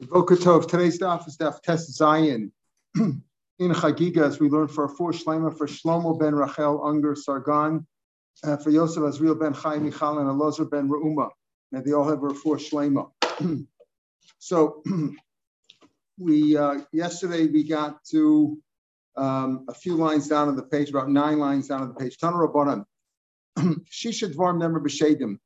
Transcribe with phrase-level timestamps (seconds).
[0.00, 0.68] Boker Tov.
[0.68, 2.52] Today's daf is daf Tes Zayin
[2.94, 7.84] in as we learn for a four shlema for Shlomo ben Rachel Unger Sargon,
[8.44, 11.30] uh, for Yosef Azriel ben Chaim Michal and Elazar ben Reuma.
[11.72, 13.10] And they all have a four shlema.
[14.38, 14.84] so
[16.18, 18.56] we uh, yesterday we got to
[19.16, 22.18] um, a few lines down on the page, about nine lines down on the page.
[22.18, 22.84] Tana Rabbanan.
[23.58, 25.38] Shisha Dvar Member B'Shedim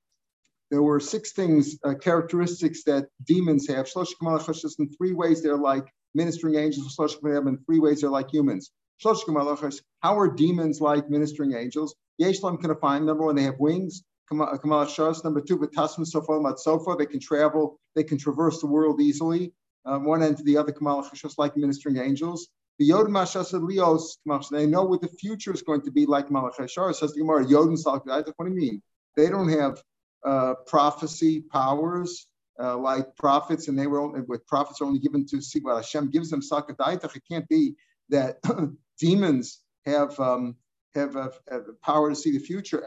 [0.73, 3.87] there were six things, uh, characteristics that demons have.
[3.95, 6.97] in three ways they're like ministering angels.
[6.99, 8.71] In three ways they're like humans.
[9.05, 11.95] How are demons like ministering angels?
[12.19, 14.03] Yeshlam can find number one, they have wings.
[14.31, 19.53] Number two, Batasma Sofa Sofa, they can travel, they can traverse the world easily.
[19.85, 20.73] Um, one end to the other,
[21.15, 22.49] just like ministering angels.
[22.79, 26.95] The Yod Lios, they know what the future is going to be like Malachashar.
[26.95, 28.83] Says the Gemara, Yodin What do you mean?
[29.17, 29.83] They don't have
[30.25, 32.27] uh, prophecy powers
[32.61, 35.77] uh, like prophets, and they were only, with prophets are only given to see what
[35.77, 36.41] Hashem gives them.
[36.43, 37.75] It can't be
[38.11, 38.37] that
[38.99, 40.57] demons have um,
[40.95, 42.83] have, have, have power to see the future.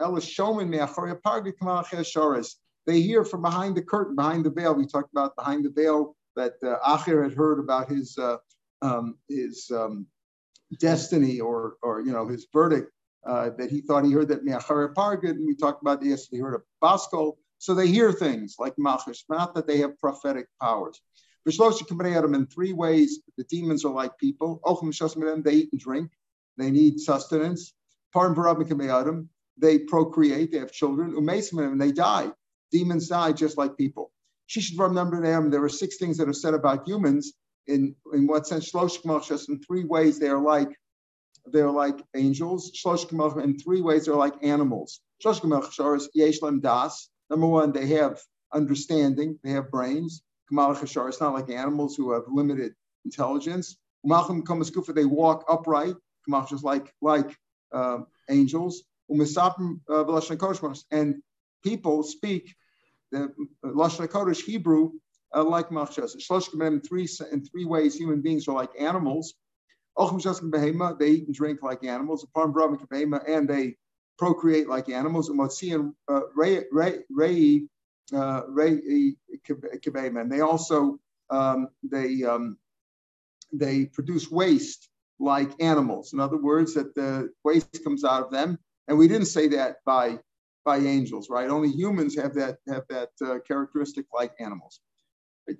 [2.86, 4.74] They hear from behind the curtain, behind the veil.
[4.74, 8.36] We talked about behind the veil that uh, Acher had heard about his uh,
[8.82, 10.06] um, his um,
[10.78, 12.92] destiny or or you know his verdict
[13.26, 16.36] uh, that he thought he heard that Me'achare Pargid, and we talked about the yesterday,
[16.36, 17.36] he heard of Basko.
[17.58, 21.00] So they hear things like Machish, not that they have prophetic powers.
[21.48, 24.60] Adam in three ways, the demons are like people.
[24.64, 26.10] They eat and drink.
[26.58, 27.72] They need sustenance.
[29.58, 30.52] They procreate.
[30.52, 31.14] They have children.
[31.16, 32.32] And they die.
[32.72, 34.12] Demons die just like people.
[34.48, 37.32] Shishadvaram number them, There are six things that are said about humans.
[37.66, 38.72] In, in what sense?
[38.74, 40.76] In three ways, they are like
[41.46, 42.70] they're like angels.
[42.84, 45.00] In three ways, they're like animals.
[45.22, 47.08] das.
[47.30, 48.20] Number one, they have
[48.52, 50.22] understanding, they have brains.
[50.50, 53.76] It's not like animals who have limited intelligence.
[54.04, 55.94] They walk upright,
[56.48, 57.36] just like like
[57.72, 57.98] uh,
[58.30, 58.84] angels.
[59.08, 59.20] And
[61.64, 62.54] people speak
[63.10, 63.32] the
[63.64, 64.92] Lashon Kodesh Hebrew
[65.34, 66.14] uh, like Machshas.
[66.62, 69.34] In three in three ways, human beings are like animals.
[69.98, 72.26] They eat and drink like animals.
[72.34, 73.76] And they
[74.18, 75.28] procreate like animals.
[75.28, 75.40] And
[80.30, 80.98] they also
[81.30, 82.56] um, they um,
[83.52, 86.12] they produce waste like animals.
[86.12, 88.58] In other words, that the waste comes out of them.
[88.88, 90.18] And we didn't say that by
[90.64, 91.48] by angels, right?
[91.48, 94.80] Only humans have that have that uh, characteristic like animals.
[95.46, 95.54] The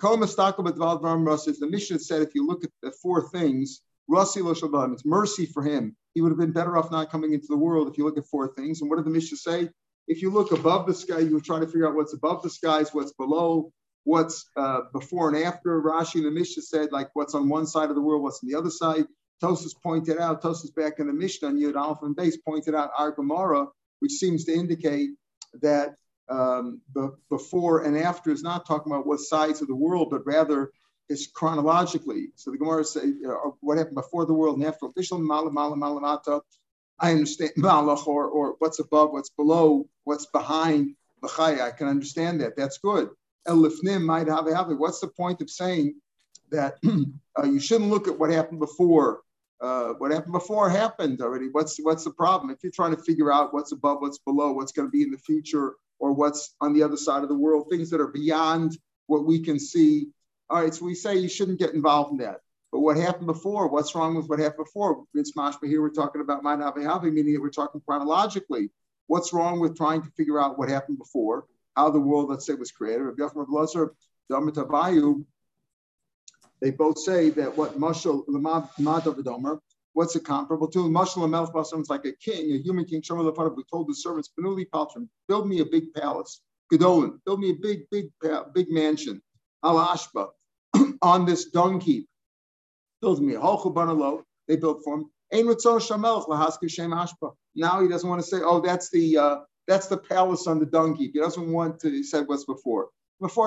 [1.70, 4.92] Mishnah said if you look at the four things Rasi Shabbat.
[4.92, 5.96] It's mercy for him.
[6.14, 8.26] He would have been better off not coming into the world if you look at
[8.26, 8.80] four things.
[8.80, 9.68] And what did the Mishnah say?
[10.08, 12.94] If you look above the sky, you're trying to figure out what's above the skies,
[12.94, 13.72] what's below,
[14.04, 15.82] what's uh, before and after.
[15.82, 18.48] Rashi and the Mishnah said, like what's on one side of the world, what's on
[18.48, 19.04] the other side.
[19.42, 22.90] Tosus pointed out, Tosus back in the Mishnah on Yud Alpha and Base pointed out
[22.96, 23.66] our Gemara,
[23.98, 25.10] which seems to indicate
[25.60, 25.96] that
[26.28, 30.26] um, the before and after is not talking about what sides of the world, but
[30.26, 30.70] rather
[31.08, 32.28] is chronologically.
[32.34, 34.86] So the Gemara say uh, what happened before the world and after.
[34.86, 36.40] Official mala mala malamata.
[36.98, 41.60] I understand malach or, or what's above, what's below, what's behind b'chaya.
[41.60, 42.56] I can understand that.
[42.56, 43.10] That's good.
[43.46, 45.94] Elifnim might have a What's the point of saying
[46.50, 46.76] that
[47.38, 49.20] uh, you shouldn't look at what happened before?
[49.60, 51.48] Uh, what happened before happened already.
[51.50, 52.50] What's what's the problem?
[52.50, 55.10] If you're trying to figure out what's above, what's below, what's going to be in
[55.10, 58.76] the future, or what's on the other side of the world, things that are beyond
[59.06, 60.08] what we can see,
[60.48, 62.40] all right, so we say you shouldn't get involved in that.
[62.72, 63.68] But what happened before?
[63.68, 65.04] What's wrong with what happened before?
[65.14, 65.80] It's mashma here.
[65.82, 68.70] We're talking about Ma'anavehavi, meaning that we're talking chronologically.
[69.06, 71.46] What's wrong with trying to figure out what happened before,
[71.76, 73.16] how the world, let's say, was created?
[76.60, 79.60] They both say that what Mashal Madavidomer,
[79.92, 80.78] what's it comparable to?
[80.88, 83.02] Mashal Melch Basam like a king, a human king.
[83.08, 86.40] We told the servants, Benuli Paltram, build me a big palace.
[86.72, 89.22] Gedolin, build me a big, big, uh, big mansion.
[89.64, 90.28] Al Ashba,
[91.02, 92.08] on this dung heap.
[93.00, 93.34] Builds me.
[94.48, 95.10] They built for him.
[95.32, 95.48] Now
[97.80, 99.36] he doesn't want to say, oh, that's the uh,
[99.66, 101.12] that's the palace on the dung heap.
[101.14, 101.90] He doesn't want to.
[101.90, 102.88] He said what's before.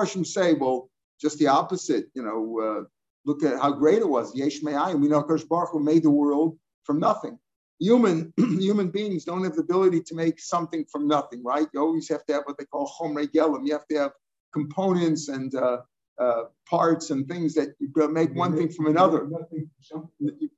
[0.06, 0.90] Should say, well,
[1.20, 2.06] just the opposite.
[2.14, 2.84] You know, uh,
[3.24, 4.34] look at how great it was.
[4.34, 7.38] Yesh We know Kirsch Baruch who made the world from nothing.
[7.78, 11.66] Human human beings don't have the ability to make something from nothing, right?
[11.72, 13.66] You always have to have what they call chomrei gelim.
[13.66, 14.12] You have to have
[14.52, 15.78] components and uh,
[16.20, 17.74] uh, parts and things that
[18.12, 19.28] make one thing from another.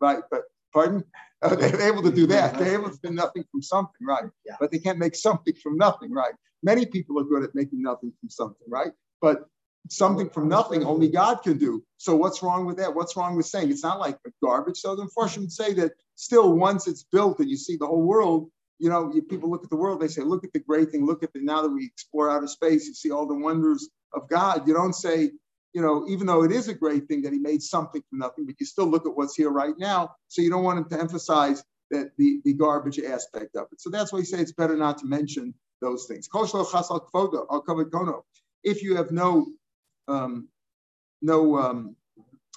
[0.00, 0.42] Right, but
[0.72, 1.04] pardon?
[1.40, 2.54] Uh, they're able to do that.
[2.58, 4.24] They're able to do nothing from something, right?
[4.46, 4.56] Yeah.
[4.60, 6.34] But they can't make something from nothing, right?
[6.62, 8.92] Many people are good at making nothing from something, right?
[9.20, 9.48] But
[9.88, 11.82] something from nothing only God can do.
[11.96, 12.94] So what's wrong with that?
[12.94, 14.78] What's wrong with saying it's not like garbage?
[14.78, 18.02] So the unfortunately would say that still once it's built and you see the whole
[18.02, 20.90] world, you know, you, people look at the world, they say, look at the great
[20.90, 23.88] thing, look at the now that we explore outer space, you see all the wonders
[24.12, 24.66] of God.
[24.66, 25.30] You don't say,
[25.74, 28.46] you know, even though it is a great thing that he made something from nothing,
[28.46, 30.14] but you still look at what's here right now.
[30.28, 33.80] So you don't want him to emphasize that the, the garbage aspect of it.
[33.80, 36.28] So that's why he say it's better not to mention those things.
[38.64, 39.46] If you have no
[40.08, 40.48] um,
[41.22, 41.96] no um,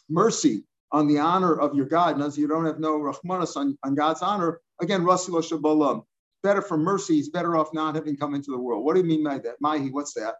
[0.10, 3.78] mercy on the honor of your God, and as you don't have no rahmanas on,
[3.84, 6.04] on God's honor, again, Rasul Shabbalam,
[6.44, 8.84] better for mercy, he's better off not having come into the world.
[8.86, 9.56] What do you mean by that?
[9.62, 10.36] Mahi, what's that?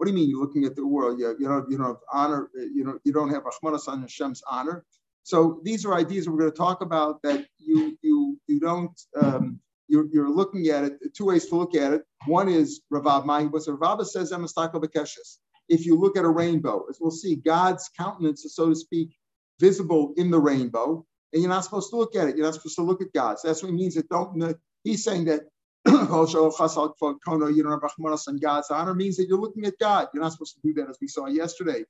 [0.00, 1.20] What do you mean you're looking at the world?
[1.20, 3.42] You, you know, you don't have honor, you know, you don't have
[3.86, 4.82] on Hashem's honor.
[5.24, 9.60] So these are ideas we're going to talk about that you you you don't um,
[9.88, 12.00] you're, you're looking at it two ways to look at it.
[12.24, 13.48] One is Ravav Mahi.
[13.48, 14.32] What Ravav says,
[15.68, 19.10] if you look at a rainbow, as we'll see, God's countenance is, so to speak,
[19.60, 21.04] visible in the rainbow,
[21.34, 22.38] and you're not supposed to look at it.
[22.38, 23.38] You're not supposed to look at God.
[23.38, 24.56] So that's what he means that don't.
[24.82, 25.42] He's saying that
[27.48, 30.08] you don't have Rahmanas on God's honor means that you're looking at God.
[30.12, 31.84] You're not supposed to do that, as we saw yesterday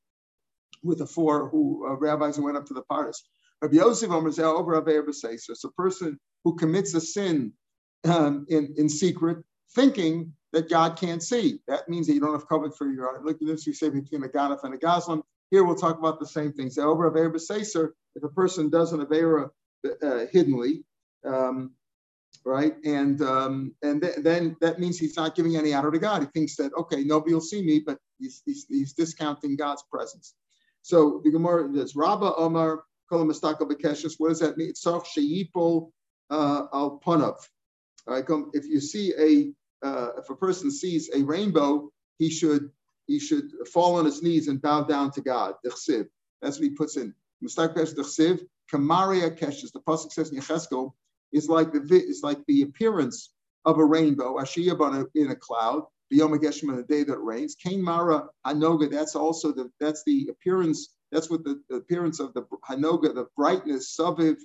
[0.83, 3.23] with the four who uh, rabbis who went up to the Pardes.
[3.63, 7.53] Rabbi Yosef over it's a person who commits a sin
[8.05, 9.39] um, in, in secret,
[9.75, 11.61] thinking that God can't see.
[11.69, 14.25] That means that you don't have covered for your Look at this, we say between
[14.25, 15.23] a Ganaf and a Gazlan.
[15.51, 16.79] Here we'll talk about the same things.
[16.79, 17.35] Over Avera
[18.15, 19.51] if a person does an Avera
[19.85, 20.85] uh, hiddenly,
[21.25, 21.73] um,
[22.45, 26.23] right, and um, and th- then that means he's not giving any honor to God.
[26.23, 30.35] He thinks that okay, nobody will see me, but he's, he's, he's discounting God's presence.
[30.83, 34.15] So the Gemara does Rabba Omar Kol Mistaka Bekeshus.
[34.19, 34.73] What does that mean?
[34.73, 35.91] Tzach Sheyipol
[36.31, 37.01] uh, Al.
[38.07, 38.25] Right,
[38.55, 42.71] if you see a uh, if a person sees a rainbow, he should
[43.07, 45.55] he should fall on his knees and bow down to God.
[45.65, 47.15] That's what he puts in.
[48.73, 50.93] Kamaria Keshes, the pasuk says in Yecheskel,
[51.33, 53.31] is like the is like the appearance
[53.65, 56.41] of a rainbow, Ashiyah in a cloud, the Yom on
[56.77, 57.55] the day that rains.
[57.55, 62.35] Kain Mara Hanoga, that's also the that's the appearance, that's what the, the appearance of
[62.35, 64.37] the Hanoga, the brightness, Saviv,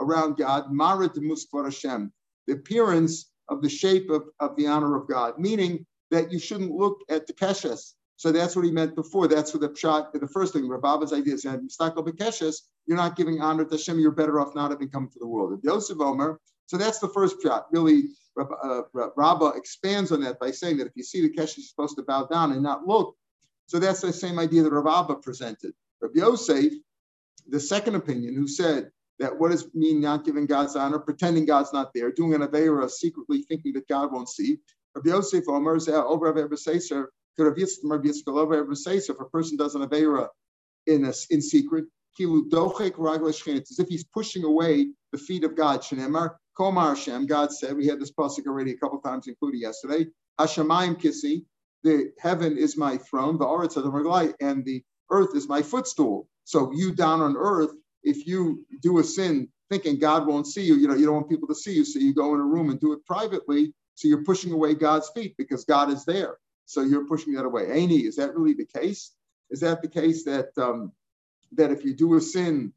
[0.00, 2.12] around God, Mara Demuskvar Hashem,
[2.46, 6.70] the appearance of the shape of, of the honor of God, meaning that you shouldn't
[6.70, 7.94] look at the keshes.
[8.16, 9.26] So that's what he meant before.
[9.26, 13.70] That's what the shot, the first thing, Rabba's idea is, you're not giving honor to
[13.70, 15.52] Hashem, you're better off not having come to the world.
[15.58, 17.66] If Yosef Omer, so that's the first shot.
[17.72, 18.04] Really,
[18.38, 21.96] uh, Rabbah expands on that by saying that if you see the keshes, you're supposed
[21.96, 23.16] to bow down and not look.
[23.66, 25.72] So that's the same idea that Rabbah presented.
[26.00, 26.72] Rabbi Yosef,
[27.48, 31.72] the second opinion, who said that what does mean not giving God's honor, pretending God's
[31.72, 34.58] not there, doing an Aveira secretly thinking that God won't see.
[34.94, 36.56] Rabbi Yosef Omer over Rabbi
[37.38, 40.28] Rabbi Yitzchak if a person does an Aveira
[40.86, 41.84] in, a, in secret,
[42.18, 45.80] it's as if he's pushing away the feet of God.
[45.82, 50.06] Shenemar, Komar Hashem, God said, we had this pasuk already a couple times, including yesterday.
[50.40, 51.44] Hashemayim Kissi,
[51.82, 56.28] the heaven is my throne, the Aretz the and the earth is my footstool.
[56.44, 57.72] So you down on earth
[58.04, 61.30] if you do a sin thinking God won't see you, you know, you don't want
[61.30, 63.74] people to see you, so you go in a room and do it privately.
[63.96, 66.36] So you're pushing away God's feet because God is there.
[66.66, 67.66] So you're pushing that away.
[67.66, 69.12] Aini, is that really the case?
[69.50, 70.92] Is that the case that um,
[71.52, 72.72] that if you do a sin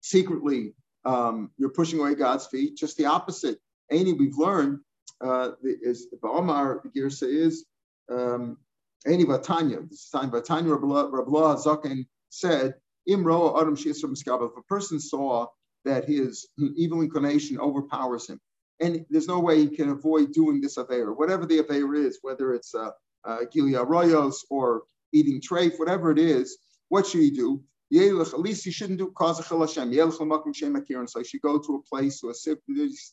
[0.00, 2.76] secretly, um, you're pushing away God's feet?
[2.76, 3.58] Just the opposite.
[3.92, 4.80] Aini, we've learned
[5.22, 7.64] uh, is Omar Girsa is
[8.10, 8.58] um,
[9.06, 9.88] Vatanya.
[9.88, 12.74] This is time Vatanya Rablah Zaken said
[13.08, 15.46] Imro Adam If a person saw
[15.84, 18.40] that his evil inclination overpowers him,
[18.80, 22.52] and there's no way he can avoid doing this Aveir, whatever the Aveir is, whether
[22.54, 22.90] it's uh,
[23.24, 27.62] uh, Gilia Royos or eating treif, whatever it is, what should he do?
[27.94, 29.12] At least he shouldn't do.
[29.18, 29.34] And
[31.10, 32.34] so he should go to a place, or a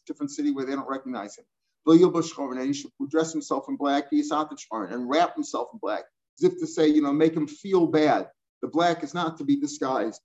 [0.07, 1.45] different city where they don't recognize him.
[1.85, 6.03] And he should dress himself in black, and wrap himself in black,
[6.39, 8.27] as if to say, you know, make him feel bad
[8.61, 10.21] the black is not to be disguised.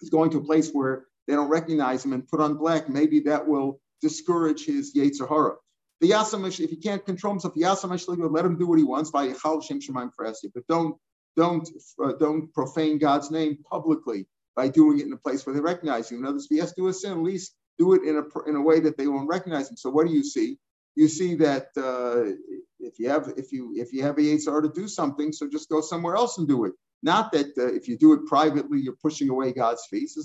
[0.00, 2.88] He's going to a place where they don't recognize him and put on black.
[2.88, 5.54] Maybe that will discourage his Yetzer Hara.
[6.00, 9.28] The Yasamash, if he can't control himself, Yasamash, let him do what he wants by
[9.28, 10.10] Yechal Shem Shemaim
[10.54, 10.96] But don't
[11.36, 11.68] don't
[12.04, 16.10] uh, don't profane God's name publicly by doing it in a place where they recognize
[16.10, 16.18] you.
[16.18, 18.16] In other words, if he has to do a sin, at least do it in
[18.16, 19.76] a in a way that they won't recognize him.
[19.76, 20.58] So what do you see?
[20.96, 22.36] You see that uh,
[22.78, 25.68] if you have if you if you have a Yetzer to do something, so just
[25.70, 26.74] go somewhere else and do it.
[27.02, 30.16] Not that uh, if you do it privately, you're pushing away God's face.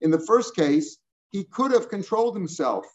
[0.00, 0.98] In the first case,
[1.30, 2.86] he could have controlled himself,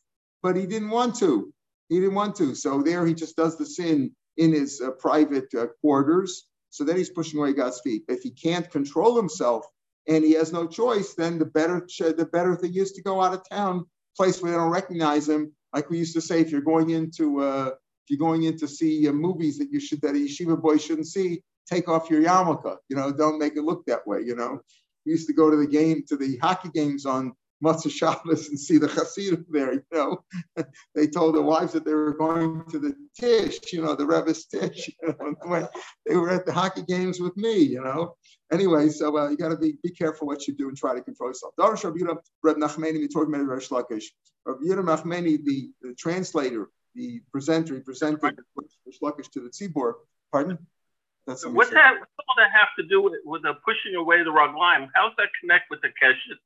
[0.41, 1.53] but he didn't want to.
[1.89, 2.55] He didn't want to.
[2.55, 6.47] So there he just does the sin in his uh, private uh, quarters.
[6.69, 8.03] So then he's pushing away God's feet.
[8.07, 9.65] If he can't control himself
[10.07, 13.33] and he has no choice, then the better the better thing is to go out
[13.33, 15.51] of town, place where they don't recognize him.
[15.73, 17.71] Like we used to say, if you're going into uh,
[18.05, 20.77] if you're going in to see uh, movies that you should that a yeshiva boy
[20.77, 22.77] shouldn't see, take off your yarmulke.
[22.89, 24.21] You know, don't make it look that way.
[24.21, 24.61] You know,
[25.05, 28.59] we used to go to the game to the hockey games on Matzah Shabbos and
[28.59, 29.73] see the Hasidim there.
[29.73, 30.23] You know,
[30.95, 34.45] they told their wives that they were going to the Tish, you know, the Rebbe's
[34.45, 34.89] Tish.
[35.01, 35.15] You
[35.49, 35.67] know,
[36.05, 37.57] they were at the hockey games with me.
[37.57, 38.15] You know.
[38.51, 41.01] Anyway, so uh, you got to be be careful what you do and try to
[41.01, 41.53] control yourself.
[41.59, 44.05] Darash Rabbi Reb Nachmani, we talked about Rish Lakish.
[44.45, 48.19] Rabbi Nachmani, the, the translator, the presenter, he presented
[48.55, 49.93] Rish Lakish to the Tzibor.
[50.31, 50.57] Pardon?
[51.27, 51.93] That's what's that?
[51.99, 54.89] What's all that have to do with, with the pushing away the Raglaim?
[54.93, 56.37] How does that connect with the Keshet?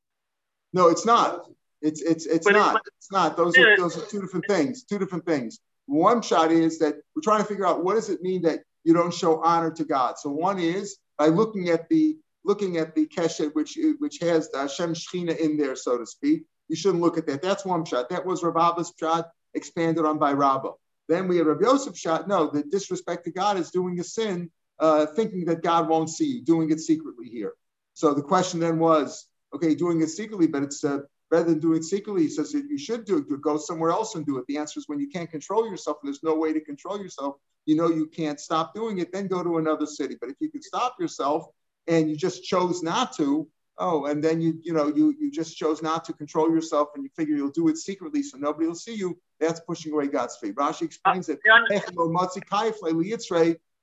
[0.72, 1.46] No, it's not.
[1.82, 2.80] It's it's it's but not.
[2.98, 3.36] it's not.
[3.36, 4.84] Those are those are two different things.
[4.84, 5.60] Two different things.
[5.86, 8.92] One shot is that we're trying to figure out what does it mean that you
[8.92, 10.18] don't show honor to God.
[10.18, 14.58] So one is by looking at the looking at the keshet which which has the
[14.58, 16.44] Hashem Shechina in there, so to speak.
[16.68, 17.42] You shouldn't look at that.
[17.42, 18.08] That's one shot.
[18.10, 20.72] That was Rav Abba's shot expanded on by Rabbah.
[21.08, 22.26] Then we have Rabbi Yosef shot.
[22.26, 26.26] No, the disrespect to God is doing a sin, uh, thinking that God won't see
[26.26, 27.54] you, doing it secretly here.
[27.94, 31.78] So the question then was, okay, doing it secretly, but it's uh, rather than doing
[31.78, 34.44] it secretly, he says that you should do it, go somewhere else and do it.
[34.48, 37.36] The answer is when you can't control yourself and there's no way to control yourself,
[37.64, 40.16] you know you can't stop doing it, then go to another city.
[40.20, 41.46] But if you can stop yourself
[41.88, 45.56] and you just chose not to, oh, and then you, you know, you you just
[45.56, 48.74] chose not to control yourself and you figure you'll do it secretly so nobody will
[48.74, 50.54] see you, that's pushing away God's faith.
[50.54, 51.40] Rashi explains that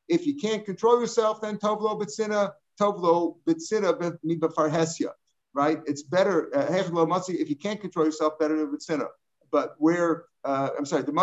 [0.08, 5.12] if you can't control yourself, then tovlo bitsina, tovlo bitsina mibafarhesia
[5.54, 5.80] right?
[5.86, 9.10] It's better, uh, if you can't control yourself, better than sinner.
[9.52, 11.14] But where, uh, I'm sorry, the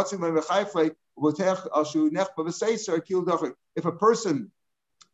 [3.76, 4.50] if a person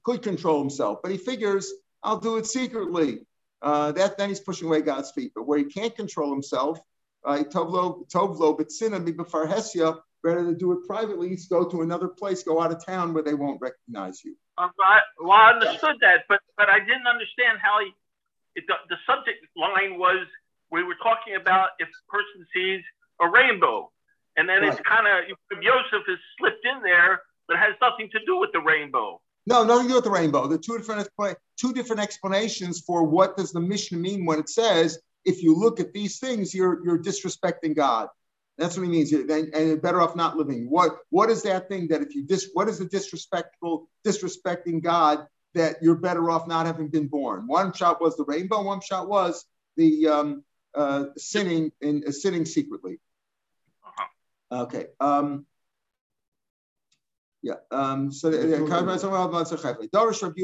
[0.05, 3.21] could control himself, but he figures, I'll do it secretly,
[3.63, 5.33] uh, that then he's pushing away God's feet.
[5.35, 6.79] But where he can't control himself,
[7.25, 11.39] right, tovlo tovlo b'tzina b'far hesia, better to do it privately.
[11.49, 14.35] Go to another place, go out of town where they won't recognize you.
[14.59, 17.93] Uh, I, well, I understood that, but but I didn't understand how he
[18.57, 20.27] it, the, the subject line was
[20.73, 22.83] we were talking about if a person sees
[23.21, 23.91] a rainbow.
[24.37, 24.73] And then right.
[24.73, 28.51] it's kind of, Yosef is slipped in there, but it has nothing to do with
[28.53, 29.21] the rainbow.
[29.47, 30.47] No, nothing to do with the rainbow.
[30.47, 31.09] The two different
[31.57, 35.79] two different explanations for what does the Mishnah mean when it says if you look
[35.81, 38.09] at these things, you're you're disrespecting God.
[38.59, 39.13] That's what he means.
[39.13, 40.71] And, and you're better off not living.
[40.71, 45.27] What what is that thing that if you dis what is the disrespectful disrespecting God
[45.57, 47.47] that you're better off not having been born.
[47.47, 48.63] One shot was the rainbow.
[48.63, 49.45] One shot was
[49.77, 50.45] the um,
[50.75, 53.01] uh, sinning in uh, sinning secretly.
[53.85, 54.63] Uh-huh.
[54.65, 54.87] Okay.
[55.01, 55.47] Um,
[57.43, 57.55] yeah.
[57.71, 58.31] Um, so
[59.89, 60.41] Darish Rabbi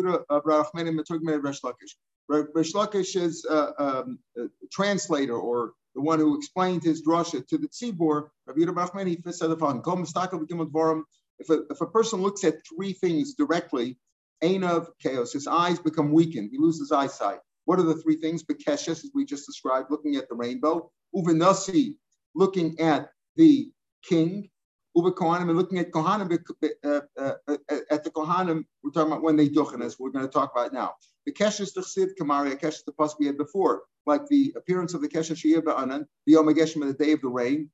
[1.37, 1.95] Resh Lakish.
[2.29, 7.59] Resh Lakish is uh, um, a translator or the one who explained his drasha to
[7.59, 8.29] the tzibor.
[8.47, 11.05] Rabbi Yehuda he said the following:
[11.39, 13.99] If a, if a person looks at three things directly,
[14.43, 15.33] of chaos.
[15.33, 16.51] His eyes become weakened.
[16.51, 17.39] He loses eyesight.
[17.65, 18.43] What are the three things?
[18.43, 20.91] Bekeshes, as we just described, looking at the rainbow.
[21.15, 21.95] Uvenasi,
[22.35, 23.71] looking at the
[24.03, 24.49] king.
[24.97, 26.39] Uve Kohanim, and looking at Kohanim,
[26.85, 27.57] uh, uh, uh,
[27.91, 30.73] at the Kohanim, we're talking about when they duchen, as we're going to talk about
[30.73, 30.95] now.
[31.25, 35.09] The Keshes Tachsiv Kamari, Keshes the Pas we had before, like the appearance of the
[35.09, 37.71] Keshes Shia Ba'anan, the Yom the day of the rain.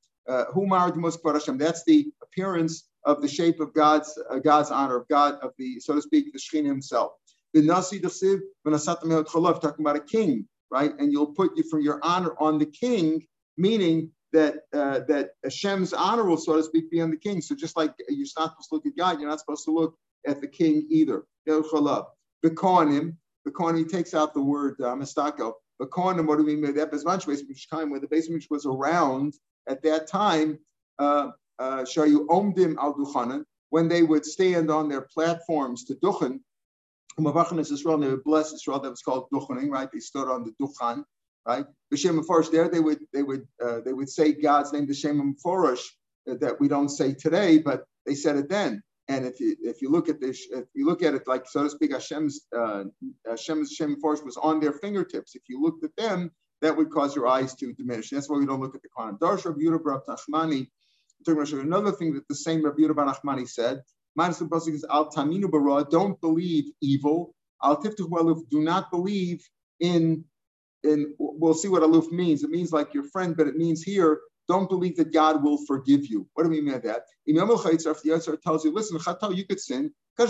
[0.53, 1.23] Who married the most
[1.57, 5.79] That's the appearance of the shape of God's uh, God's honor, of God, of the,
[5.79, 7.13] so to speak, the Shekhinah himself.
[7.53, 8.41] The Nasi Dasiv,
[9.59, 10.91] talking about a king, right?
[10.99, 13.25] And you'll put you from your honor on the king,
[13.57, 17.41] meaning that uh, that Hashem's honor will, so to speak, be on the king.
[17.41, 19.95] So just like you're not supposed to look at God, you're not supposed to look
[20.27, 21.23] at the king either.
[21.47, 21.63] The
[22.45, 23.15] Bekonim,
[23.47, 25.53] Bekonim, he takes out the word uh.
[25.81, 26.91] Bekonim, what do we mean that?
[27.89, 29.33] Where the basement was around
[29.67, 30.59] at that time,
[30.97, 36.39] uh, Shayu Omdim al Duchanan, when they would stand on their platforms to Duchan,
[37.59, 39.89] is Israel, they would bless Israel, that was called Duchaning, right?
[39.91, 41.03] They stood on the Duchan,
[41.45, 41.65] right?
[41.93, 45.83] B'Shem Meforish, there they would they would uh, they would say God's name, B'Shem Meforish,
[46.29, 48.81] uh, that we don't say today, but they said it then.
[49.09, 51.63] And if you if you look at this, if you look at it like so
[51.63, 52.85] to speak, Hashem's uh,
[53.27, 55.35] Hashem's Shem Force was on their fingertips.
[55.35, 58.11] If you looked at them, that would cause your eyes to diminish.
[58.11, 59.19] That's why we don't look at the Kohanim.
[59.19, 60.67] Darsh Rabbi Yehuda Nachmani
[61.27, 63.81] Another thing that the same Rabbi Yehuda Nachmani said,
[64.15, 67.35] minus the pasuk is al taminu bara, don't believe evil.
[67.63, 69.41] Al tiftuch aluf, do not believe
[69.81, 70.23] in,
[70.83, 72.43] in, we'll see what aluf means.
[72.43, 76.07] It means like your friend, but it means here, don't believe that God will forgive
[76.07, 76.27] you.
[76.33, 77.03] What do we mean by that?
[77.29, 79.91] Imam if the Yetzer tells you, listen, Chatal, you could sin.
[80.17, 80.27] He'll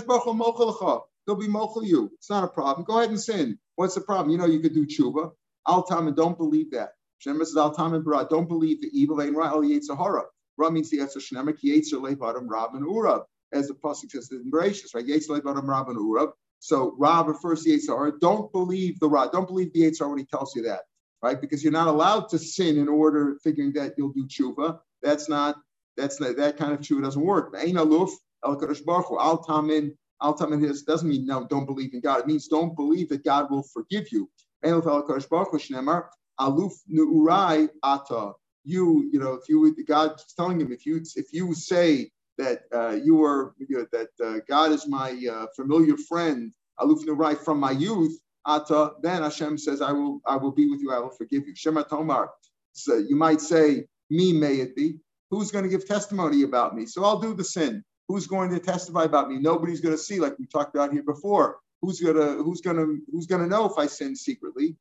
[1.36, 2.12] be mochel you.
[2.16, 2.86] It's not a problem.
[2.86, 3.58] Go ahead and sin.
[3.76, 4.32] What's the problem?
[4.32, 5.32] You know you could do tshuva.
[5.68, 6.90] Al and don't believe that.
[7.20, 8.28] Shem says Altam and Bara.
[8.30, 9.52] Don't believe the evil ain't right.
[9.52, 10.24] Yetzahara.
[10.58, 11.58] Ra means the Yetzer Shnemer.
[11.58, 13.24] Ki Levadim Rab and Urab.
[13.54, 15.06] As the pasuk says in Bereshis, right?
[15.06, 16.32] Levadim Rab and Urab.
[16.60, 18.20] So Rab refers to Yetzahara.
[18.20, 19.28] Don't believe the Ra.
[19.28, 20.82] Don't believe the Yetzahara when he tells you that
[21.22, 21.40] right?
[21.40, 24.80] Because you're not allowed to sin in order figuring that you'll do tshuva.
[25.02, 25.58] That's not
[25.98, 27.54] that's not, that kind of tshuva doesn't work.
[27.58, 28.12] Ain aluf
[28.46, 32.22] al kadosh baruch al tamin al tamin this doesn't mean no don't believe in God.
[32.22, 34.30] It means don't believe that God will forgive you.
[34.64, 36.06] Ain aluf al kadosh baruch shnemar
[36.40, 38.34] aluf nuurai ata.
[38.64, 42.98] You you know if you God's telling him if you if you say that uh,
[43.04, 47.60] you are you know, that uh, God is my uh, familiar friend aluf nuurai from
[47.60, 51.10] my youth Ata, then Hashem says, I will, I will be with you, I will
[51.12, 51.56] forgive you.
[51.56, 52.30] Shema Tomar.
[52.74, 55.00] So you might say, Me may it be.
[55.30, 56.86] Who's going to give testimony about me?
[56.86, 57.84] So I'll do the sin.
[58.08, 59.38] Who's going to testify about me?
[59.38, 61.58] Nobody's going to see, like we talked about here before.
[61.82, 64.76] Who's gonna who's gonna who's gonna know if I sin secretly?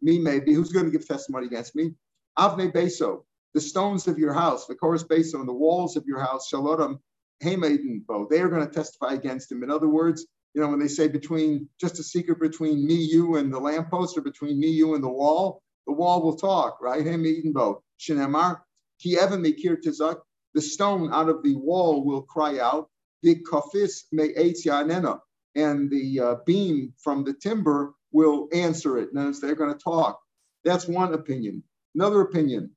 [0.00, 0.54] Me maybe.
[0.54, 1.94] Who's going to give testimony against me?
[2.38, 6.18] Avne Beso, the stones of your house, the chorus Beso, and the walls of your
[6.18, 6.98] house, Shalotam
[7.44, 8.26] Hemaiden Bo.
[8.28, 9.62] They are going to testify against him.
[9.62, 13.36] In other words, you know, when they say between just a secret between me, you,
[13.36, 17.04] and the lamppost, or between me, you, and the wall, the wall will talk, right?
[17.04, 17.78] Him both.
[17.98, 18.60] Shinemar,
[19.00, 20.20] ki even mekir tizak,
[20.54, 22.90] the stone out of the wall will cry out,
[23.22, 25.20] the kafis me yanena,
[25.54, 29.14] and the uh, beam from the timber will answer it.
[29.14, 30.20] Notice they're going to talk.
[30.64, 31.62] That's one opinion.
[31.94, 32.70] Another opinion,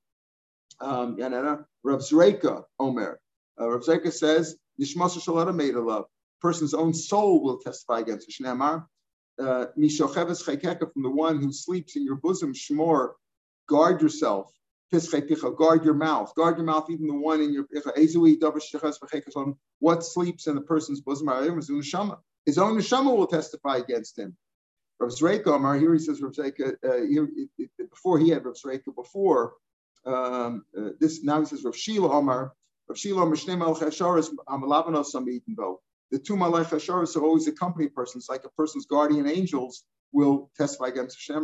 [0.80, 1.18] um,
[1.84, 3.20] Rav Zreka Omer.
[3.60, 6.06] Uh, Rav Zreka says, Nishmasa Shalata made a love
[6.42, 8.36] person's own soul will testify against it.
[8.42, 8.86] Shneamar,
[9.40, 13.14] uh, from the one who sleeps in your bosom, Shmor,
[13.68, 14.52] guard yourself.
[14.92, 16.34] Guard your mouth.
[16.36, 17.66] Guard your mouth, even the one in your
[19.80, 21.28] What sleeps in the person's bosom?
[22.46, 24.38] His own neshama will testify against him.
[25.00, 27.28] Rav Zreika Omar, here he says Rav Zreika, uh, here,
[27.78, 29.54] before he had Rav Zreika, before
[30.06, 32.54] um, uh, this, now he says Rav Shila Omar,
[32.88, 35.56] Rav Shila Omar, Shnei Melech Hasharis, Hamalavanos Samiten
[36.12, 40.88] the two Malach Hasharis are always accompany persons, like a person's guardian angels will testify
[40.88, 41.44] against Hashem.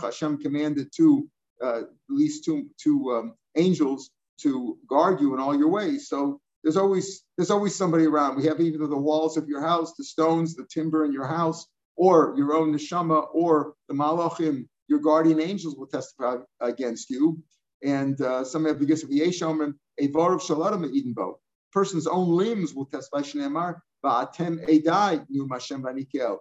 [0.00, 1.28] Hashem commanded two,
[1.62, 6.08] uh, at least two, two um, angels to guard you in all your ways.
[6.08, 8.36] So there's always there's always somebody around.
[8.36, 11.66] We have either the walls of your house, the stones, the timber in your house,
[11.96, 17.38] or your own neshama, or the malachim, your guardian angels will testify against you.
[17.82, 21.34] And uh, some have the gifts of the Yeshomim, a var of shalatim Edenbo
[21.74, 23.20] person's own limbs will testify.
[23.20, 26.38] Shneimar, Va'atem edai nu Hashem v'anikel.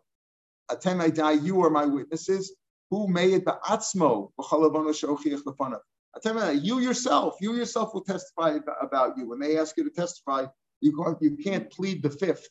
[0.69, 2.55] Atem edai, you are my witnesses.
[2.91, 5.79] Who made the atzmo v'chalavona she'ochiach lefanav.
[6.17, 9.29] Atem you yourself, you yourself will testify about you.
[9.29, 10.45] When they ask you to testify,
[10.81, 12.47] you can't, you can't plead the fifth.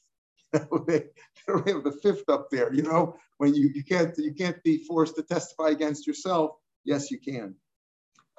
[0.52, 1.04] they
[1.46, 2.72] don't have the fifth up there.
[2.74, 6.52] You know, when you, you can't you can't be forced to testify against yourself.
[6.84, 7.54] Yes, you can.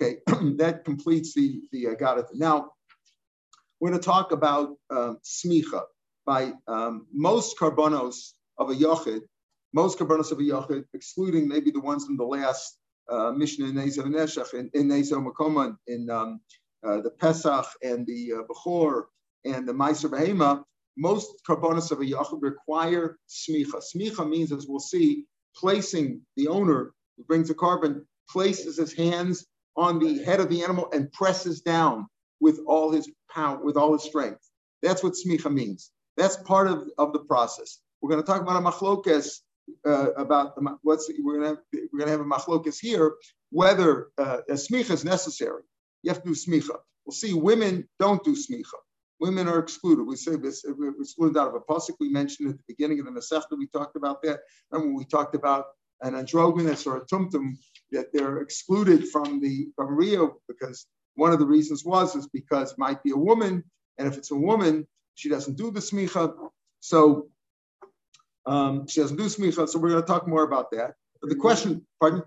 [0.01, 0.17] Okay,
[0.58, 2.25] that completes the the uh, it.
[2.34, 2.71] Now,
[3.83, 5.81] we're going to talk about um, smicha
[6.25, 9.19] by um, most karbonos of a yochid,
[9.73, 12.77] most karbonos of a yochid, excluding maybe the ones from the last
[13.09, 16.39] uh, Mishnah in Nezer Neshach, in, in Nezer Makoman, in um,
[16.87, 19.03] uh, the Pesach and the uh, Bechor
[19.43, 20.63] and the Meiser Behema,
[20.97, 23.83] most karbonos of a yochid require smicha.
[23.93, 25.25] Smicha means, as we'll see,
[25.57, 30.63] placing the owner who brings the carbon, places his hands on the head of the
[30.63, 32.07] animal and presses down
[32.43, 34.43] with all his power, with all his strength.
[34.82, 35.91] That's what smicha means.
[36.17, 37.79] That's part of, of the process.
[38.01, 39.39] We're going to talk about a machlokes
[39.88, 41.58] uh, about the, what's we're going to have,
[41.91, 43.13] we're going to have a machlokes here
[43.49, 45.62] whether uh, a smicha is necessary.
[46.01, 46.75] You have to do smicha.
[47.06, 47.34] We'll see.
[47.34, 48.79] Women don't do smicha.
[49.21, 50.03] Women are excluded.
[50.03, 51.95] We say this we're excluded out of a pasuk.
[52.01, 53.58] We mentioned at the beginning of the Masechta.
[53.58, 54.39] We talked about that.
[54.69, 55.65] Remember when we talked about
[56.01, 57.53] an androgynous or a tumtum
[57.91, 62.71] that they're excluded from the from Rio because one of the reasons was is because
[62.71, 63.63] it might be a woman,
[63.97, 66.34] and if it's a woman, she doesn't do the smicha.
[66.80, 67.28] So
[68.45, 69.67] um, she doesn't do smicha.
[69.67, 70.95] So we're going to talk more about that.
[71.21, 72.23] But the question, pardon?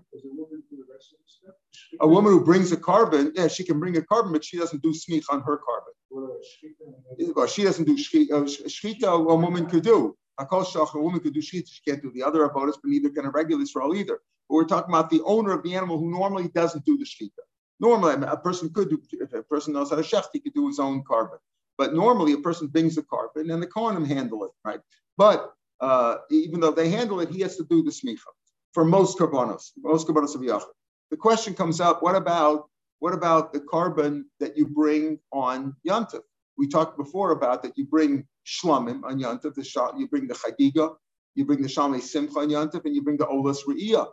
[2.01, 4.81] A woman who brings a carbon, yeah, she can bring a carbon, but she doesn't
[4.81, 5.93] do smicha on her carbon.
[6.09, 8.31] Well, she doesn't do shchita.
[8.31, 10.17] Uh, shchita a woman could do.
[10.39, 11.67] I call shakha, a woman could do shchita.
[11.67, 14.19] She can't do the other avodas, but neither can a regular Israel either.
[14.49, 17.46] But we're talking about the owner of the animal who normally doesn't do the shchita.
[17.79, 20.67] Normally, a person could do, if a person knows how to shecht, he could do
[20.67, 21.37] his own carbon.
[21.77, 24.79] But normally, a person brings the carbon and the Kohanim handle it, right?
[25.17, 28.31] But uh, even though they handle it, he has to do the smicha
[28.73, 30.73] for most karbonos, most karbonos of Yachid.
[31.11, 36.21] the question comes up: What about what about the carbon that you bring on Yantav?
[36.57, 40.95] We talked before about that you bring shlamim on Yantav, the you bring the chagiga,
[41.35, 44.07] you bring the shamei simcha on Yantav, and you bring the olas re'iyah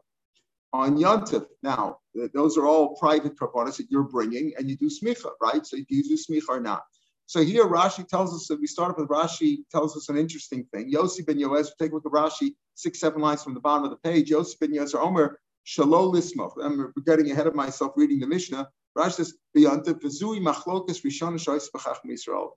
[0.75, 1.47] on Yantav.
[1.63, 1.99] Now,
[2.35, 5.65] those are all private korbanos that you're bringing, and you do smicha, right?
[5.65, 6.83] So do you do smicha or not?
[7.27, 10.67] So here Rashi tells us that we start up with Rashi tells us an interesting
[10.75, 10.93] thing.
[10.93, 13.91] Yossi ben Yoez, take a look at Rashi, six, seven lines from the bottom of
[13.91, 14.31] the page.
[14.31, 16.53] Yossi ben Yoez Omer, Shalom Lismoch.
[16.61, 18.69] I'm getting ahead of myself reading the Mishnah.
[18.99, 19.35] Rashi says,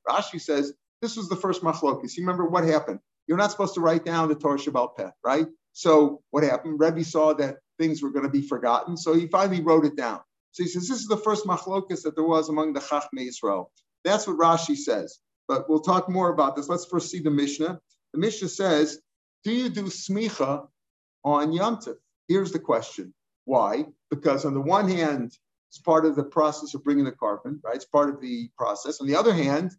[0.09, 2.17] Rashi says, this was the first machlokas.
[2.17, 2.99] You remember what happened?
[3.27, 5.47] You're not supposed to write down the Torah Shabbat Peh, right?
[5.73, 6.79] So what happened?
[6.79, 10.19] Rebbe saw that things were going to be forgotten, so he finally wrote it down.
[10.51, 13.71] So he says, this is the first machlokas that there was among the Chachmei Israel.
[14.03, 15.19] That's what Rashi says.
[15.47, 16.67] But we'll talk more about this.
[16.67, 17.79] Let's first see the Mishnah.
[18.13, 18.99] The Mishnah says,
[19.43, 20.67] do you do smicha
[21.23, 21.79] on Yom
[22.27, 23.13] Here's the question.
[23.45, 23.85] Why?
[24.09, 25.31] Because on the one hand,
[25.69, 27.75] it's part of the process of bringing the korban, right?
[27.75, 28.99] It's part of the process.
[28.99, 29.71] On the other hand,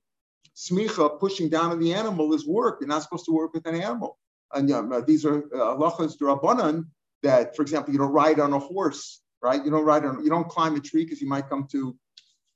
[0.57, 2.79] smicha, pushing down on the animal, is work.
[2.81, 4.19] You're not supposed to work with an animal.
[4.55, 6.87] And uh, these are uh, halachas drabanan
[7.23, 9.65] that, for example, you don't ride on a horse, right?
[9.65, 11.97] You don't ride on, you don't climb a tree because you might come to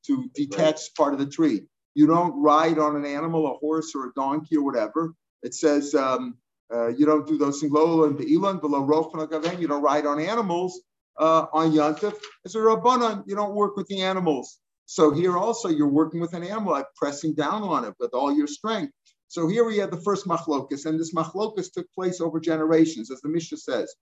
[0.06, 0.90] to detach right.
[0.96, 1.62] part of the tree.
[1.94, 5.14] You don't ride on an animal, a horse or a donkey or whatever.
[5.42, 6.36] It says um,
[6.72, 9.12] uh, you don't do those singlola and be'ilan below roch
[9.60, 10.80] You don't ride on animals
[11.18, 12.14] uh, on yantif.
[12.44, 13.24] It's a rabbanon.
[13.26, 14.58] You don't work with the animals.
[14.86, 18.34] So here also you're working with an animal, like pressing down on it with all
[18.34, 18.92] your strength.
[19.28, 23.20] So here we have the first machlokus, and this machlokus took place over generations, as
[23.22, 23.94] the Mishnah says.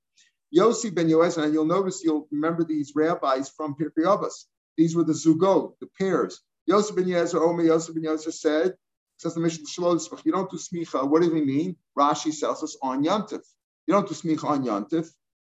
[0.56, 4.46] Yossi ben Yoez, and you'll notice, you'll remember these rabbis from Pirkei Avos.
[4.76, 6.40] These were the zugot, the pairs.
[6.66, 8.74] Yosef ben Yezer, Omer Yosef ben Yezer said,
[9.18, 11.08] says the Mishnah Shalom, you don't do smicha.
[11.08, 11.76] What do we mean?
[11.98, 13.42] Rashi tells us on Yantif.
[13.86, 15.08] You don't do smicha on Yantif.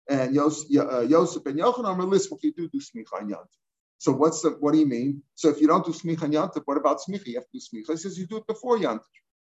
[0.08, 2.42] And Yosef, uh, Yosef ben Yochanan are lismach.
[2.42, 3.58] You do do smicha on Yantif.
[3.98, 5.22] So what's the what do you mean?
[5.34, 7.26] So if you don't do smicha on Yantif, what about smicha?
[7.26, 7.90] You have to do smicha.
[7.90, 9.00] He says you do it before Yantif.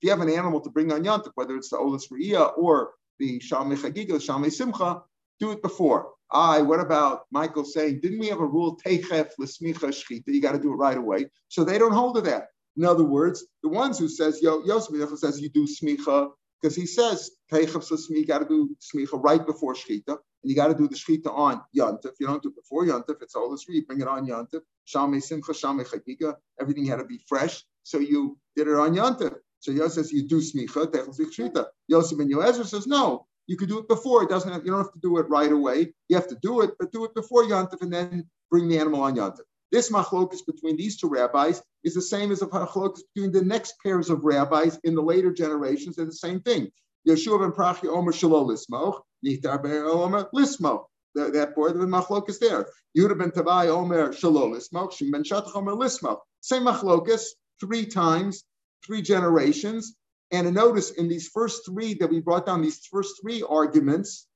[0.02, 2.92] If you have an animal to bring on Yantif, whether it's the Olis Re'iyah or
[3.20, 5.04] the Shalmei Chagiga, the Shalmei Simcha,
[5.40, 6.12] do it before.
[6.32, 10.52] I, what about Michael saying, didn't we have a rule, teichef l'smicha shchita, you got
[10.52, 11.30] to do it right away.
[11.48, 12.48] So they don't hold to that.
[12.78, 16.30] In other words, the ones who says, Yo, Yosef says you do smicha,
[16.62, 20.56] because he says, teichef l'smicha, you got to do smicha right before shchita, and you
[20.56, 22.12] got to do the shchita on yantif.
[22.20, 24.62] You don't do it before yantif, it's all the street, bring it on yantif.
[24.88, 27.64] Shamei simcha, shamei chagiga, everything had to be fresh.
[27.84, 29.36] So you did it on yantif.
[29.62, 31.66] So Yosef says you do smicha, teichef l'smicha.
[31.88, 34.22] Yosef and Yoezer says no, you could do it before.
[34.22, 35.92] It doesn't have, you don't have to do it right away.
[36.08, 39.02] You have to do it, but do it before Yantif and then bring the animal
[39.02, 39.40] on Yantif.
[39.72, 43.74] This machlokus between these two rabbis is the same as the machlokus between the next
[43.82, 45.96] pairs of rabbis in the later generations.
[45.96, 46.70] They're the same thing.
[47.08, 50.86] Yeshua ben Prachi Omer Shalom Lismoch, Nitar ben Omer Lismoch.
[51.16, 52.68] That boy, the machlokus there.
[52.96, 56.20] Yehuda ben Tavai Omer Shalom Lismoch, Shim ben Shatach Omer Lismoch.
[56.42, 57.24] Same machlokus,
[57.60, 58.44] three times,
[58.86, 59.96] three generations.
[60.32, 64.28] And notice in these first three that we brought down, these first three arguments,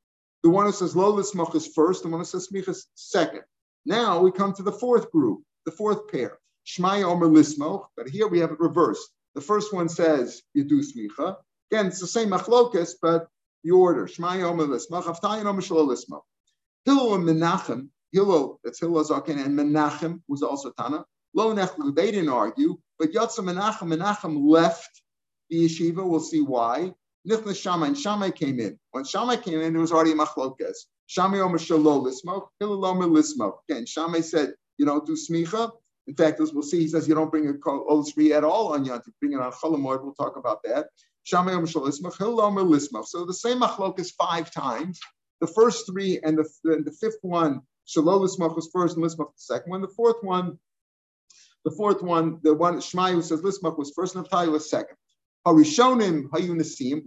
[0.42, 3.44] the one who says lo lismach is first, the one who says smich is second.
[3.86, 8.28] Now we come to the fourth group, the fourth pair, shmai omer lismoch, but here
[8.28, 9.08] we have it reversed.
[9.36, 11.38] The first one says you do smicha.
[11.72, 13.28] Again, it's the same machlokas, but
[13.64, 16.24] the order, shmai omer lismoch, Avtalyon omer shlo lismoch.
[16.86, 21.06] Hillel and Menachem, Hillel, that's Hillel Zaken, and Menachem was also Tana.
[21.34, 25.03] Lo nechlu, they didn't argue, but Yotza Menachem, Menachem left
[25.54, 26.08] the yeshiva.
[26.08, 26.94] We'll see why.
[27.30, 28.78] Nichnas Shammai and Shammai came in.
[28.92, 30.76] When Shammai came in, there was already machlokas.
[31.08, 33.54] Shammai omer shalo lismo, Hillel omer lismo.
[33.70, 35.72] Again, Shammai said you don't do smicha.
[36.08, 38.86] In fact, as we'll see, he says you don't bring a olisri at all on
[38.86, 39.14] Yontif.
[39.22, 40.04] Bring it on Cholamoid.
[40.04, 40.88] We'll talk about that.
[41.24, 43.06] Shammai omer shalo lismo, Hillel omer lismo.
[43.06, 45.00] So the same machlokas five times.
[45.40, 49.28] The first three and the, and the fifth one, shalo lismo was first and lismo
[49.28, 49.82] the second one.
[49.82, 50.58] The fourth one,
[51.64, 54.98] the fourth one, the one Shmai who says lismo was first and Naftali was second.
[55.46, 57.04] Harishonim hayunasim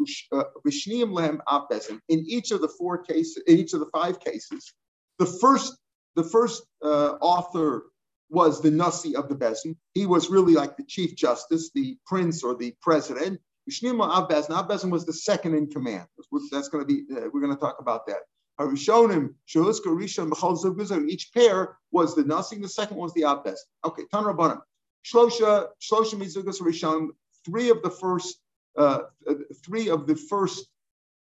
[0.66, 1.98] vishniim lehem apezim.
[2.08, 4.72] In each of the four cases, in each of the five cases,
[5.18, 5.78] the first
[6.16, 7.84] the first uh, author
[8.28, 9.76] was the nasi of the bezin.
[9.94, 13.40] He was really like the chief justice, the prince or the president.
[13.70, 14.50] Vishniim Abbezin.
[14.50, 16.06] Abbezin was the second in command.
[16.52, 17.04] That's going to be.
[17.10, 18.20] Uh, we're going to talk about that.
[18.60, 22.58] Harishonim Shahuska Rishon B'chol Zug Each pair was the nasi.
[22.58, 23.56] The second was the Abbezin.
[23.84, 24.60] Okay, Tan Rabbanim.
[25.04, 27.08] Shlosha Shlosha Mizugas Rishon
[27.46, 28.38] three of the first
[28.76, 28.98] uh,
[29.64, 30.66] three of the first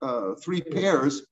[0.02, 1.24] uh, three pairs,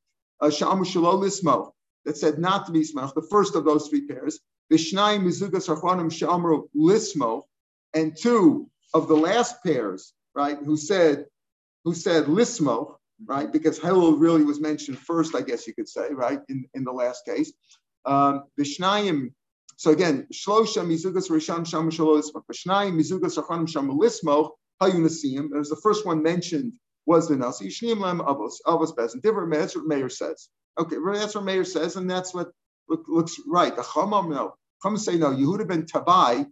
[0.41, 1.71] uh, Shamu Shalolismo,
[2.05, 4.39] that said not to be smach, the first of those three pairs,
[4.71, 7.43] Vishnai Mizugas Achronim Shamru Lismo,
[7.93, 11.25] and two of the last pairs, right, who said
[11.83, 12.95] who said Lismo,
[13.25, 16.83] right, because Hillel really was mentioned first, I guess you could say, right, in, in
[16.83, 17.53] the last case.
[18.05, 19.33] Um, Vishnayim.
[19.77, 22.43] So again, Shlosha Mizugas Risham Sham Shalolismoch.
[22.51, 25.49] Vishnayim Mizugas Achanim Sham Lismoch Hayunasim.
[25.59, 26.73] As the first one mentioned
[27.05, 27.69] was the Nasi.
[27.69, 29.21] Shneim Lem Avos Avos Bezin.
[29.21, 29.53] Different.
[29.53, 30.49] That's what Meir says.
[30.79, 32.49] Okay, that's what Meir says, and that's what
[32.89, 33.75] look, looks right.
[33.75, 34.55] The Chamam no.
[34.83, 35.31] Chum say no.
[35.31, 36.45] Yehuda ben Tabai.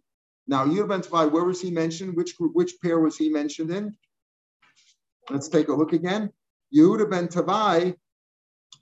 [0.48, 1.32] Now Yehuda ben Tabai.
[1.32, 2.16] Where was he mentioned?
[2.16, 2.52] Which group?
[2.56, 3.96] which pair was he mentioned in?
[5.30, 6.32] Let's take a look again.
[6.76, 7.96] Yehuda ben Tabai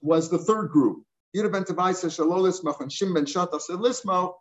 [0.02, 1.04] was the third group.
[1.36, 4.34] Yehuda ben Tabai says Shalolismach and Shim ben Shataf said Lismo.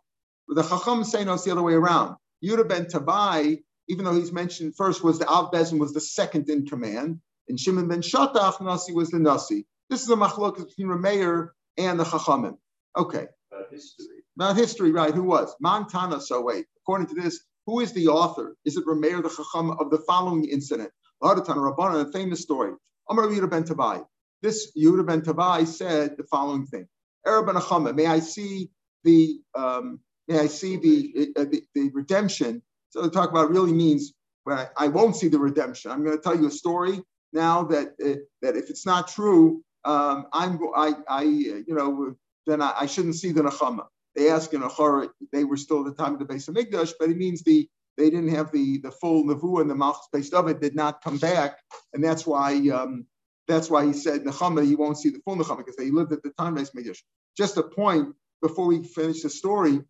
[0.47, 2.17] The Chacham say no, it's the other way around.
[2.43, 6.49] Yehuda ben Tabai, even though he's mentioned first, was the Av Bezin was the second
[6.49, 9.65] in command, and Shimon ben Shatach Nasi was the Nasi.
[9.89, 12.57] This is a machlok between Rameir and the Chachamim.
[12.97, 13.27] Okay.
[13.51, 14.05] About history.
[14.37, 15.13] About history, right?
[15.13, 15.55] Who was?
[15.59, 16.21] Montana.
[16.21, 18.55] So wait, according to this, who is the author?
[18.65, 20.91] Is it Rameir the Chacham of the following incident?
[21.21, 22.73] Hadatan Rabbana, a famous story.
[23.09, 24.05] Amar Yehuda ben Tabai.
[24.41, 26.87] This Yehuda ben Tabai said the following thing:
[27.25, 28.71] Arab ben may I see
[29.03, 32.61] the um, may I see the, uh, the, the redemption?
[32.91, 34.13] So to talk about really means
[34.45, 35.91] well, I, won't see the redemption.
[35.91, 36.99] I'm going to tell you a story
[37.31, 42.15] now that uh, that if it's not true, um, I'm I I you know
[42.47, 43.85] then I, I shouldn't see the Nechama.
[44.15, 46.93] They ask in Achara, they were still at the time of the base of Migdash,
[46.99, 50.33] but it means the they didn't have the the full Navu and the Malchus based
[50.33, 51.59] of it did not come back,
[51.93, 53.05] and that's why um,
[53.47, 56.23] that's why he said Nechama, you won't see the full Nechama because they lived at
[56.23, 57.03] the time of base.
[57.37, 59.81] Just a point before we finish the story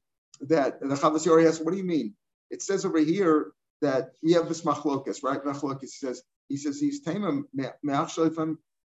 [0.41, 2.15] that the Chavos Yair asks, what do you mean?
[2.51, 5.43] It says over here that we have this machlokas, right?
[5.43, 7.45] Machlokas says he says he's tamim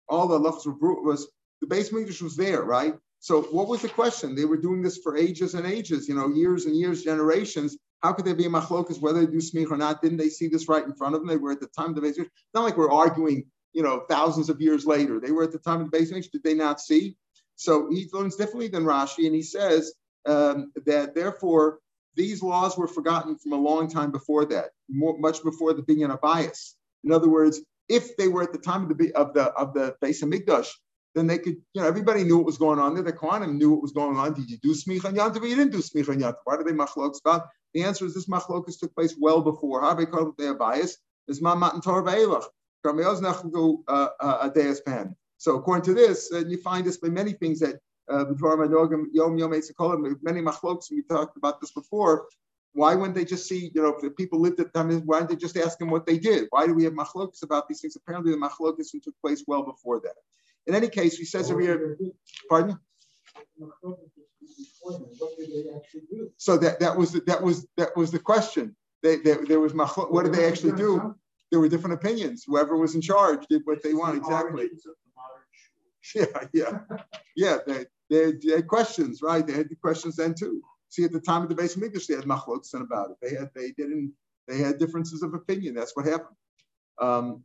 [0.09, 1.29] all the lafs were was
[1.61, 2.95] the base Migdash was there, right?
[3.21, 4.35] So what was the question?
[4.35, 7.79] They were doing this for ages and ages, you know, years and years, generations.
[8.03, 10.03] How could there be a machlokas whether they do smich or not?
[10.03, 11.29] Didn't they see this right in front of them?
[11.29, 12.19] They were at the time of the base.
[12.19, 15.21] It's not like we're arguing, you know, thousands of years later.
[15.21, 16.11] They were at the time of the base.
[16.11, 17.17] Did they not see?
[17.57, 19.95] So he learns differently than Rashi, and he says
[20.27, 21.79] um, that therefore
[22.17, 26.21] these laws were forgotten from a long time before that, more, much before the of
[26.21, 26.77] bias.
[27.03, 29.95] In other words, if they were at the time of the of the of the
[30.01, 30.69] base of Mikdash,
[31.15, 33.03] then they could, you know, everybody knew what was going on there.
[33.03, 34.35] The Kohanim knew what was going on.
[34.35, 36.37] Did you do Smicha and Yantav you didn't do Smicha and Yantav?
[36.45, 37.47] Why did they machlokas about?
[37.75, 39.81] The answer is this machlokas took place well before.
[39.81, 40.97] How they call their bias
[41.29, 42.41] is Mamat and Torah.
[42.87, 44.51] Uh, uh,
[45.39, 48.39] so according to this, and you find this by many things that Uh, many
[50.43, 52.27] machlokas, we talked about this before.
[52.73, 55.31] Why wouldn't they just see, you know, if the people lived at the why didn't
[55.31, 56.49] they just ask them what they did?
[56.51, 57.97] Why do we have machlokas about these things?
[57.97, 60.15] Apparently the machlokas took place well before that.
[60.67, 61.97] In any case, he says over here,
[62.49, 62.79] pardon?
[66.37, 68.77] So that, that was the, that was that was the question.
[69.03, 71.15] They, they, there was what did they actually do?
[71.51, 72.45] There were different opinions.
[72.47, 74.69] Whoever was in charge did what they want exactly.
[76.15, 76.79] Yeah, yeah,
[77.37, 77.57] yeah.
[77.67, 79.47] They, they, they, had questions, right?
[79.47, 80.61] They had the questions then too.
[80.91, 83.17] See, at the time of the base English, they had machloks about it.
[83.23, 84.13] They had they didn't
[84.47, 85.75] they had differences of opinion.
[85.75, 86.37] That's what happened.
[87.01, 87.43] Um,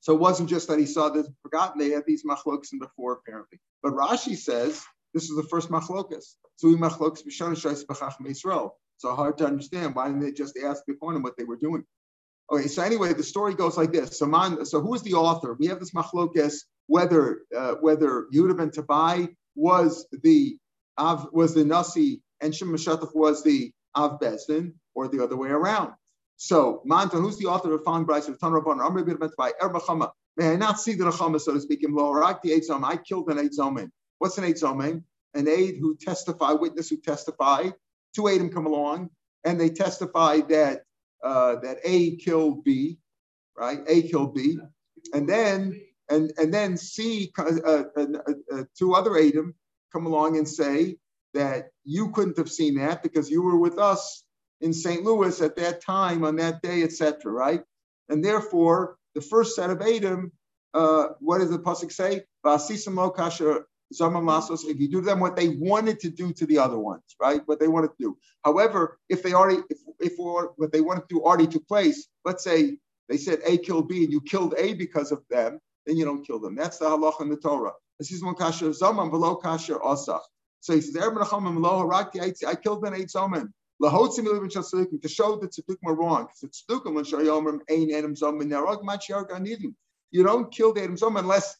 [0.00, 3.12] so it wasn't just that he saw this forgotten, they had these machlokas in before,
[3.12, 3.60] apparently.
[3.82, 4.82] But Rashi says
[5.14, 6.34] this is the first machlokas.
[6.56, 8.70] So we machlokas Yisrael.
[8.98, 9.94] So hard to understand.
[9.94, 11.84] Why didn't they just ask the point what they were doing?
[12.52, 14.18] Okay, so anyway, the story goes like this.
[14.18, 15.54] So, man, so who is the author?
[15.54, 20.56] We have this machlokas whether uh, whether Yehuda ben Tabai was the
[20.98, 22.78] Av was the Nasi and Shimon
[23.14, 25.92] was the Av Bezdin, or the other way around.
[26.36, 28.84] So, Manta, who's the author of following Bryce of Tanrabon?
[28.84, 30.10] I'm going to be by Erbachama.
[30.36, 33.30] May I not see the Rachama, so to speak, in Lorak the eight I killed
[33.30, 33.88] an eight.
[34.18, 37.70] What's an eight An aide who testify, witness who testify.
[38.14, 39.10] Two Adim come along,
[39.44, 40.82] and they testify that
[41.22, 42.98] uh, that A killed B,
[43.56, 43.80] right?
[43.86, 44.58] A killed B,
[45.12, 47.84] and then and and then C, uh, uh,
[48.52, 49.54] uh, two other Adam
[49.92, 50.96] come along and say
[51.34, 54.24] that you couldn't have seen that because you were with us
[54.60, 55.02] in St.
[55.02, 57.30] Louis at that time, on that day, etc.
[57.30, 57.62] Right?
[58.08, 60.32] And therefore, the first set of Adam,
[60.74, 62.22] uh, what does the pasuk say?
[63.96, 67.40] If you do them what they wanted to do to the other ones, right?
[67.46, 68.18] What they wanted to do.
[68.44, 72.42] However, if they already, if, if what they wanted to do already took place, let's
[72.42, 76.04] say they said A killed B and you killed A because of them, then you
[76.04, 76.54] don't kill them.
[76.54, 77.72] That's the halach in the Torah.
[77.98, 80.22] This is one kasher zaman below kasher asach.
[80.60, 86.26] So he says, I killed an eight zaman to show that tzeduk are wrong.
[86.26, 89.74] Because tzeduk when shayomrim ein adam zom nerog machiyar ganidim.
[90.10, 91.56] You don't kill the adam zom unless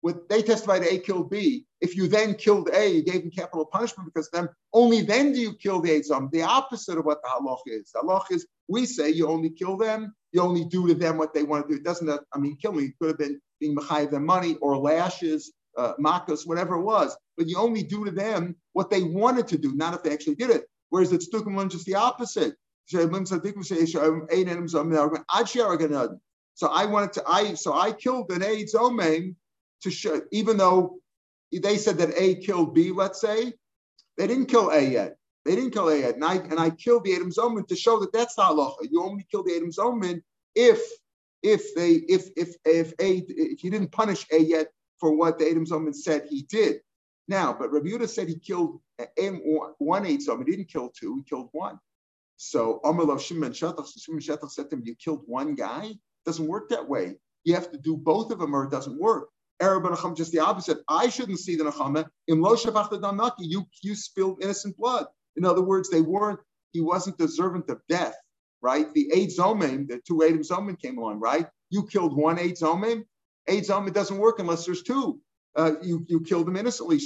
[0.00, 1.66] what they testified A killed B.
[1.80, 5.40] If you then killed A, you gave him capital punishment because then only then do
[5.40, 6.30] you kill the Eitzam.
[6.30, 7.90] The opposite of what the halach is.
[7.92, 11.42] The is we say you only kill them, you only do to them what they
[11.42, 11.80] want to do.
[11.80, 12.84] It doesn't, I mean, kill me.
[12.84, 17.16] It could have been being mechayiv them money or lashes, uh, makas, whatever it was.
[17.36, 20.34] but you only do to them what they wanted to do, not if they actually
[20.34, 20.64] did it.
[20.90, 22.54] Whereas it's Tukum just the opposite.
[22.88, 23.00] So
[26.68, 29.34] I wanted to, I so I killed an A Zomain
[29.82, 30.98] to show, even though
[31.52, 33.52] they said that A killed B, let's say,
[34.16, 35.16] they didn't kill A yet.
[35.44, 36.14] They didn't kill A yet.
[36.14, 38.88] And I, and I killed the Adam Zoman to show that that's not halacha.
[38.90, 40.22] You only kill the Adam Zoman
[40.54, 40.80] if
[41.42, 44.68] if they if if if A if you didn't punish A yet
[45.00, 46.78] for what the Adam Zoman said he did.
[47.28, 48.80] Now, but Rabbi Yehuda said he killed
[49.78, 50.46] one eight Zoman.
[50.46, 51.16] He didn't kill two.
[51.16, 51.78] He killed one.
[52.36, 55.86] So Amar Shimon Shetach, Shimon Shetach said to him, "You killed one guy.
[55.86, 57.18] It doesn't work that way.
[57.44, 59.28] You have to do both of them, or it doesn't work."
[59.60, 60.78] Arab Nacham just the opposite.
[60.88, 62.08] I shouldn't see the Nachama.
[62.28, 65.06] In Lo Damaki, you you spilled innocent blood.
[65.36, 66.40] In other words, they weren't.
[66.72, 68.16] He wasn't deserving of death,
[68.62, 68.92] right?
[68.94, 71.46] The eight Zomim, the two eight Zomim came along, right?
[71.70, 73.04] You killed one eight Zomim.
[73.48, 75.20] Eight Zomim doesn't work unless there's two.
[75.56, 76.98] Uh, you you killed them innocently.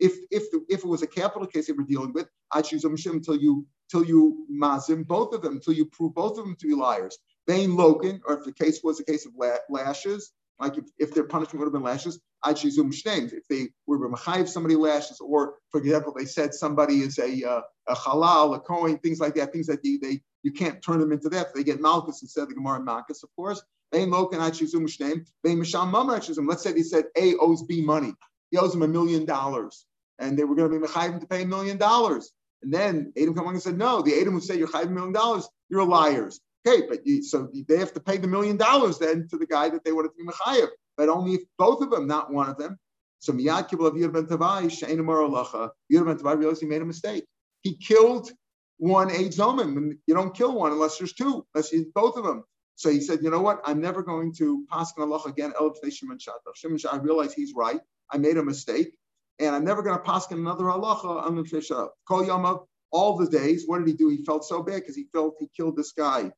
[0.00, 4.04] If if if it was a capital case they were dealing with, until you till
[4.04, 7.18] you mazim both of them, until you prove both of them to be liars.
[7.46, 9.32] Bain Logan, or if the case was a case of
[9.68, 13.32] lashes, like if, if their punishment would have been lashes, I'd shizum shneim.
[13.32, 17.60] If they were machayiv somebody lashes, or for example, they said somebody is a, uh,
[17.88, 21.12] a halal, a coin, things like that, things that they, they you can't turn them
[21.12, 21.54] into that.
[21.54, 23.62] They get malchus instead of the Gemara malchus, of course.
[23.92, 25.26] Logan, I'd shizum shneim.
[25.42, 26.48] Bain misham mamar shizum.
[26.48, 28.14] Let's say they said A owes B money.
[28.50, 29.86] He owes him a million dollars,
[30.18, 32.32] and they were going to be machayiv to pay a million dollars.
[32.62, 34.90] And then Adam come along and said, no, the Adam would say you're chayiv a
[34.90, 36.40] million dollars, you're liars.
[36.66, 39.70] Okay, but you, so they have to pay the million dollars then to the guy
[39.70, 42.58] that they wanted to be mechayev, but only if both of them, not one of
[42.58, 42.78] them.
[43.20, 46.66] So Miyad Kibbul of Yir ben Tavai, Shein Amar Alacha, Yir ben Tavai realized he
[46.66, 47.24] made a mistake.
[47.62, 48.30] He killed
[48.78, 49.98] one eight zomim.
[50.06, 52.44] You don't kill one unless there's two, unless you both of them.
[52.76, 53.60] So he said, you know what?
[53.64, 55.52] I'm never going to pass on Allah again.
[55.90, 56.86] Shimon Shatach.
[56.90, 57.80] I realize he's right.
[58.10, 58.96] I made a mistake,
[59.38, 62.64] and I'm never going to pass another halacha on the Kol Yamav.
[62.92, 64.08] All the days, what did he do?
[64.08, 66.32] He felt so bad because he felt he killed this guy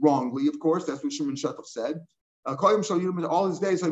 [0.00, 0.84] wrongly, of course.
[0.84, 2.00] That's what Shimon Shetach said.
[2.46, 3.82] Uh, all his days,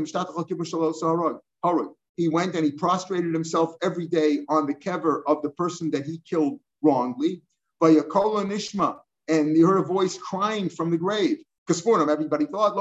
[2.16, 6.06] he went and he prostrated himself every day on the kever of the person that
[6.06, 7.42] he killed wrongly.
[7.80, 11.38] By Yakola Nishma, and he heard a voice crying from the grave.
[11.68, 12.74] Him, everybody thought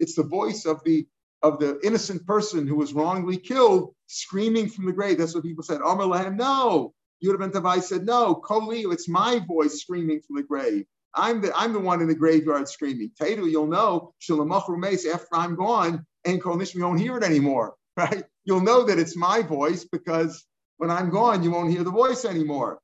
[0.00, 1.06] it's the voice of the
[1.42, 5.18] of the innocent person who was wrongly killed, screaming from the grave.
[5.18, 5.82] That's what people said.
[5.82, 6.94] Amr no.
[7.22, 10.84] Tavai said, no, Koli, it's my voice screaming from the grave.
[11.14, 13.10] I'm the I'm the one in the graveyard screaming.
[13.20, 18.24] Taidu, you'll know, after I'm gone, and Kol you won't hear it anymore, right?
[18.44, 20.44] You'll know that it's my voice because
[20.78, 22.80] when I'm gone, you won't hear the voice anymore.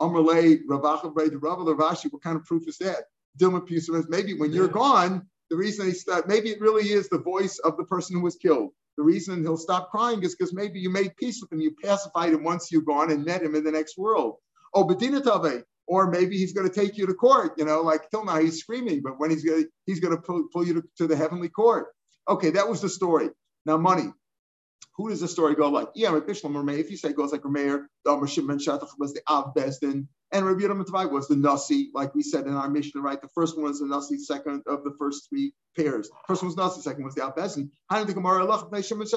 [0.00, 3.04] Ravacha, Ravashi, what kind of proof is that?
[3.38, 7.58] Dilma maybe when you're gone, the reason he start, maybe it really is the voice
[7.58, 8.70] of the person who was killed.
[8.96, 12.32] The reason he'll stop crying is because maybe you made peace with him, you pacified
[12.32, 14.36] him once you're gone and met him in the next world.
[14.72, 17.52] Oh, Bedina Tave, or maybe he's going to take you to court.
[17.56, 20.22] You know, like till now he's screaming, but when he's going to, he's going to
[20.22, 21.88] pull, pull you to, to the heavenly court.
[22.28, 23.30] Okay, that was the story.
[23.66, 24.12] Now, money.
[24.96, 25.88] Who does the story go like?
[25.96, 26.28] Yeah, if
[26.90, 28.60] you say it goes like Rameir, the Amr Shimon
[28.98, 32.68] was the Av Bezdin, and Rabbi Yehuda was the Nasi, like we said in our
[32.68, 33.20] Mishnah, right?
[33.20, 36.08] The first one was the Nasi, second of the first three pairs.
[36.28, 37.70] First one was Nasi, second was the Abbezin.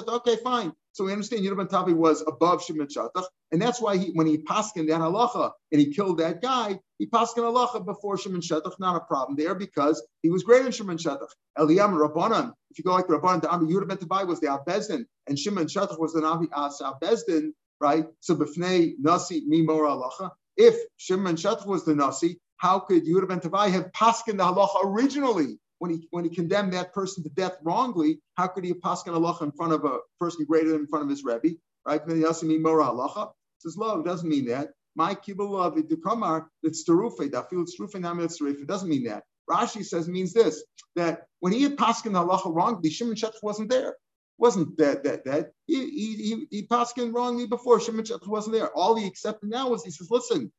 [0.09, 0.73] Okay, fine.
[0.97, 4.39] So we understand Yehuda Tavi was above Shimon Shatach, and that's why he, when he
[4.39, 8.95] paskin that halacha and he killed that guy, he paskin halacha before Shimon Shatach, not
[8.95, 11.27] a problem there because he was greater than Shimon Shatach.
[11.55, 15.37] Eliyam Rabbanan, if you go like Rabbanan, the Ami Yehuda Tavi was the Abbezin, and
[15.37, 18.07] Shimon Shatach was the Navi As Abbezin, right?
[18.21, 20.31] So b'fnei Nasi Mimor halacha.
[20.57, 24.83] If Shimon Shatach was the Nasi, how could Yehuda ben Tavai have paskin the halacha
[24.83, 28.19] originally when he when he condemned that person to death wrongly?
[28.35, 31.09] How could he paskin halacha in front of a person greater than in front of
[31.09, 31.57] his rebbe?
[31.85, 32.05] Right?
[32.05, 33.31] Then he also mean mora halacha.
[33.59, 34.69] Says lo, it doesn't mean that.
[34.95, 37.31] My kibbul kamar it's terufe.
[37.31, 39.23] That feels terufe nam it's It doesn't mean that.
[39.49, 40.63] Rashi says means this
[40.95, 43.95] that when he had paskin halacha wrongly, Shimon Shatach wasn't there
[44.37, 48.69] wasn't that that that he he he, he wrongly before Shimon wasn't there.
[48.75, 50.51] All he accepted now was he says, listen,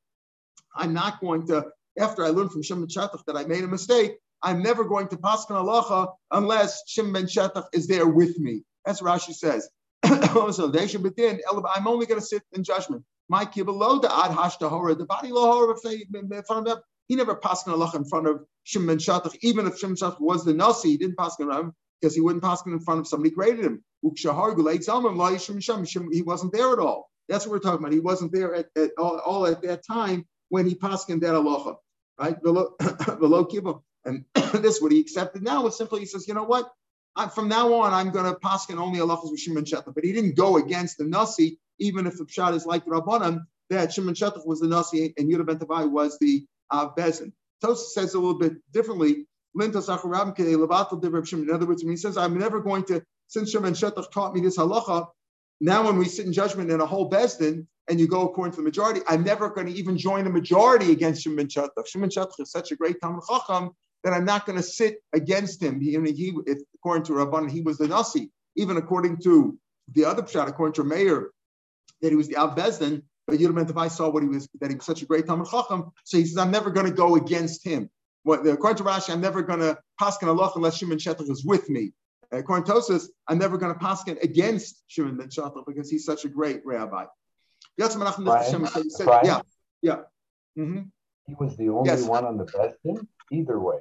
[0.74, 1.66] I'm not going to.
[1.98, 5.16] After I learned from Shimon Shatach that I made a mistake, I'm never going to
[5.16, 8.62] paskin halacha unless Shimon Shatach is there with me.
[8.84, 9.68] That's what Rashi says.
[10.54, 11.04] so they should.
[11.18, 13.04] I'm only going to sit in judgment.
[13.28, 15.30] My kibbalo the ad hashtahora the body
[16.46, 16.78] front of
[17.08, 20.54] he never paskin halacha in front of Shimon Shatach, even if Shimon Shatach was the
[20.54, 23.72] nasi, he didn't paskin him because he wouldn't pass in front of somebody greater than
[23.72, 23.82] him.
[24.02, 24.08] He
[26.22, 27.10] wasn't there at all.
[27.28, 27.92] That's what we're talking about.
[27.92, 31.34] He wasn't there at, at all, all, at that time when he passed in that
[31.34, 31.74] aloha,
[32.18, 32.36] right?
[34.04, 34.24] And
[34.62, 36.70] this what he accepted now is simply he says, you know what?
[37.16, 39.94] I, from now on, I'm going to paskin only halachas with Shimon Shetach.
[39.94, 43.40] But he didn't go against the Nasi, even if the pshat is like Rabbanan,
[43.70, 47.32] that Shimon Shetach was the Nasi and Yudah ben Tavai was the uh, Bezin.
[47.60, 49.26] Tosa says a little bit differently.
[49.54, 49.80] In other
[51.66, 55.08] words, when he says, I'm never going to, since Shimon Shetach taught me this halacha,
[55.60, 58.58] now when we sit in judgment in a whole Bezdin and you go according to
[58.58, 61.88] the majority, I'm never going to even join the majority against Shimon Shetach.
[61.88, 63.72] Shimon Shetach is such a great Talmid Chacham
[64.04, 65.80] that I'm not going to sit against him.
[65.80, 68.30] He, he if, according to Rabban, he was the Nasi.
[68.56, 69.58] Even according to
[69.92, 71.30] the other pshat, according to Meir,
[72.02, 74.76] that he was the Av Bezdin, but Yudam I saw what he was, that he
[74.76, 77.64] was such a great Talmid Chacham, so he says, I'm never going to go against
[77.64, 77.90] him.
[78.22, 81.68] What, according to Rashi, I'm never going to paskin Allah unless Shimon Shetach is with
[81.68, 81.92] me.
[82.30, 86.24] According to Tosus, I'm never going to paskin against Shimon ben Shetach because he's such
[86.24, 87.04] a great rabbi.
[87.78, 89.40] Brian, said, Brian, yeah,
[89.82, 89.96] yeah.
[90.58, 90.80] Mm-hmm.
[91.26, 92.04] He was the only Yes.
[92.04, 93.78] one on the best Bestin, either way.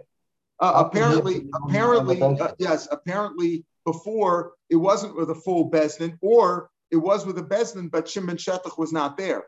[0.60, 5.30] Uh, can apparently, apparently, only one on the uh, yes, apparently before it wasn't with
[5.30, 9.45] a full Besdin, or it was with a Besdin, but Shimon Shetach was not there.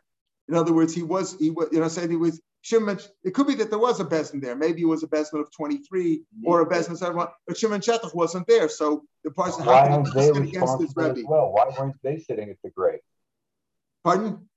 [0.48, 3.00] In other words, he was, he was, you know, said he was Shimon.
[3.24, 4.56] It could be that there was a Besdin there.
[4.56, 8.14] Maybe it was a Besdin of 23 or a Besdin of 71, but Shimon Shetach
[8.14, 8.68] wasn't there.
[8.70, 11.22] So the person, Why how they he against his Rebbe?
[11.28, 11.52] well?
[11.52, 13.00] Why weren't they sitting at the grave?
[14.04, 14.49] Pardon?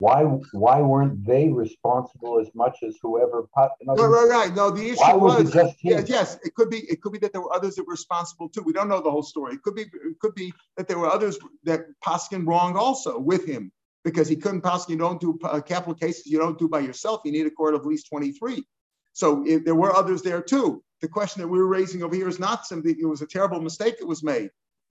[0.00, 0.22] Why
[0.52, 3.46] why weren't they responsible as much as whoever?
[3.82, 4.56] in other Right, right, right.
[4.56, 6.02] No, the issue Why was was, just him?
[6.08, 8.62] yes, it could be, it could be that there were others that were responsible too.
[8.62, 9.54] We don't know the whole story.
[9.54, 13.44] It could be, it could be that there were others that Paskin wrong also with
[13.44, 13.70] him
[14.02, 14.90] because he couldn't Paskin.
[14.90, 16.24] You don't do uh, capital cases.
[16.24, 17.20] You don't do by yourself.
[17.26, 18.64] You need a court of at least 23.
[19.12, 20.82] So if there were others there too.
[21.02, 23.60] The question that we were raising over here is not something, it was a terrible
[23.60, 24.50] mistake that was made.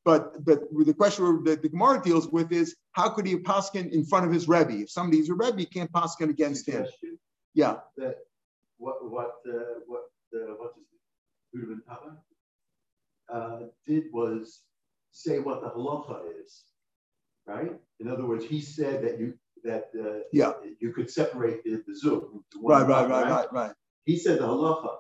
[0.10, 4.04] But, but the question that the Gemara deals with is how could he paskin in
[4.04, 4.76] front of his Rebbe?
[4.86, 6.88] If somebody's a Rebbe, you can't paskin against him.
[7.54, 7.76] Yeah.
[7.98, 8.16] That
[8.78, 10.74] what what uh, what uh, what?
[13.32, 14.62] Uh, did was
[15.12, 16.64] say what the halacha is,
[17.46, 17.74] right?
[18.00, 20.54] In other words, he said that you that uh, Yeah.
[20.80, 22.44] you could separate the, the zoom.
[22.64, 23.74] Right, right, right, right, right.
[24.06, 24.94] He said the halacha,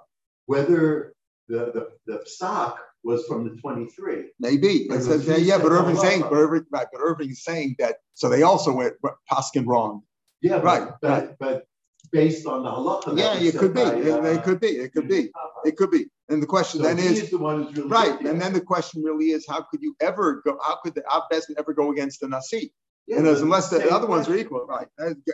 [0.45, 1.16] whether
[1.47, 4.32] the the, the stock was from the 23.
[4.39, 4.68] Maybe.
[4.89, 8.30] It says, was- yeah, but Irving's saying, but Irving, right, but Irving's saying that, so
[8.30, 8.95] they also went
[9.32, 10.02] Paskin wrong.
[10.41, 11.30] Yeah, Right, but, right.
[11.39, 11.68] but
[12.12, 13.18] based on the halacha.
[13.18, 13.84] Yeah, it could be.
[13.84, 14.68] by, It, uh, it could be.
[14.68, 15.32] It could be.
[15.66, 16.06] It could be.
[16.30, 18.28] And the question So then he is, the really right, guilty.
[18.30, 21.56] and then the question really is, how could you ever go, how could the Abbesman
[21.58, 22.72] ever go against the Nasi?
[23.08, 24.88] Yeah, And as unless the same other ones are equal, right?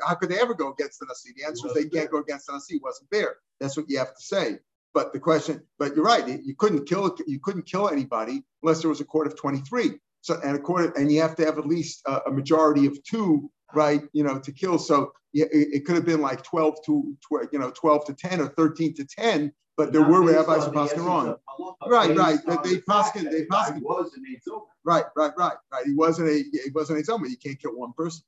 [0.07, 1.33] How could they ever go against the Nasi?
[1.35, 2.75] The answer is they can't go against the Nasi.
[2.77, 3.35] It wasn't there.
[3.59, 4.59] That's what you have to say.
[4.95, 6.25] But the question, but you're right.
[6.25, 9.91] You couldn't kill, you couldn't kill anybody unless there was a court of 23.
[10.21, 12.97] So, and a court, and you have to have at least a, a majority of
[13.03, 14.01] two, right?
[14.13, 14.79] You know, to kill.
[14.79, 18.13] So yeah, it, it could have been like 12 to, tw- you know, 12 to
[18.13, 21.35] 10 or 13 to 10, but there were rabbis who passed essence wrong.
[21.87, 23.81] Right, right, that they paskin- they the paskin.
[23.81, 24.23] Was an
[24.85, 25.85] Right, right, right, right.
[25.85, 27.29] He wasn't a, he wasn't a zombie.
[27.29, 28.23] You can't kill one person.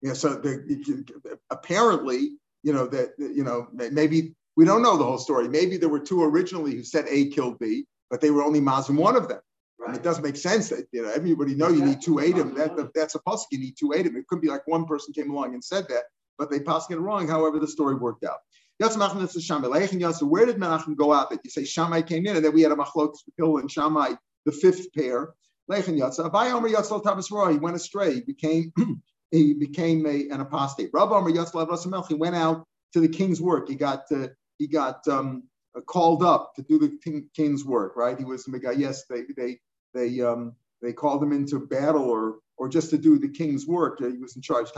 [0.00, 1.04] Yeah, so the,
[1.50, 5.48] apparently, you know, that, you know, maybe, we don't know the whole story.
[5.48, 8.96] Maybe there were two originally who said A killed B, but they were only Muslim
[8.96, 9.40] one of them.
[9.86, 12.54] And it doesn't make sense that, you know, everybody know you need two Adam.
[12.54, 14.16] That, that's a pasuk, you need two Adam.
[14.16, 16.04] It could be like one person came along and said that,
[16.38, 18.38] but they pasuk it wrong, however the story worked out.
[18.82, 19.68] Yatz Menachem Nitz Shammai.
[19.68, 21.30] Leichem Where did Menachem go out?
[21.30, 23.70] That you say Shammai came in, and then we had a machlokes with Hillel and
[23.70, 24.12] Shammai,
[24.44, 25.34] the fifth pair.
[25.70, 26.18] Leichem Yatz.
[26.18, 27.52] Abai Omer Yatz Al Tavis Roy.
[27.52, 28.14] He went astray.
[28.14, 28.72] He became
[29.30, 30.90] he became a, an apostate.
[30.92, 32.08] Rabbi Omer Yatz Al Avras Melch.
[32.08, 33.68] He went out to the king's work.
[33.68, 34.28] He got uh,
[34.58, 35.44] he got um,
[35.76, 36.98] uh, called up to do the
[37.34, 37.96] king's work.
[37.96, 38.18] Right.
[38.18, 38.72] He was the guy.
[38.72, 39.58] Yes, they they
[39.94, 44.00] they um they called him into battle or or just to do the king's work.
[44.00, 44.68] Uh, He was in charge.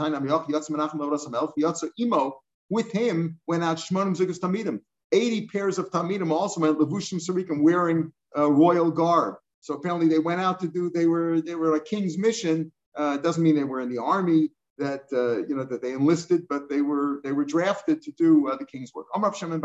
[2.71, 4.79] With him went out Shmonim Zugas Talmidim.
[5.11, 9.35] 80 pairs of Talmidim also went Levushim Sarikim wearing uh, royal garb.
[9.61, 12.71] So apparently they went out to do, they were they were a king's mission.
[12.95, 14.49] Uh, doesn't mean they were in the army
[14.79, 18.49] that uh, you know that they enlisted, but they were they were drafted to do
[18.49, 19.07] uh, the king's work.
[19.35, 19.61] Shimon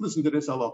[0.00, 0.72] Listen to this halacha.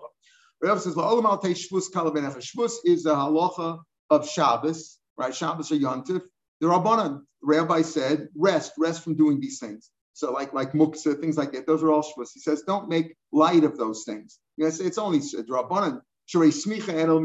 [0.62, 5.35] Rav says, "La'olam al shvus is the halacha of Shabbos, right?
[5.35, 6.23] Shabbos or Yontif.
[6.61, 9.91] The Rabbanan, rabbi said, rest, rest from doing these things.
[10.12, 12.31] So like like muksa, things like that, those are all shvus.
[12.33, 14.39] He says, don't make light of those things.
[14.57, 16.01] You know, it's, only the Rabbanan.
[16.33, 17.19] Smicha.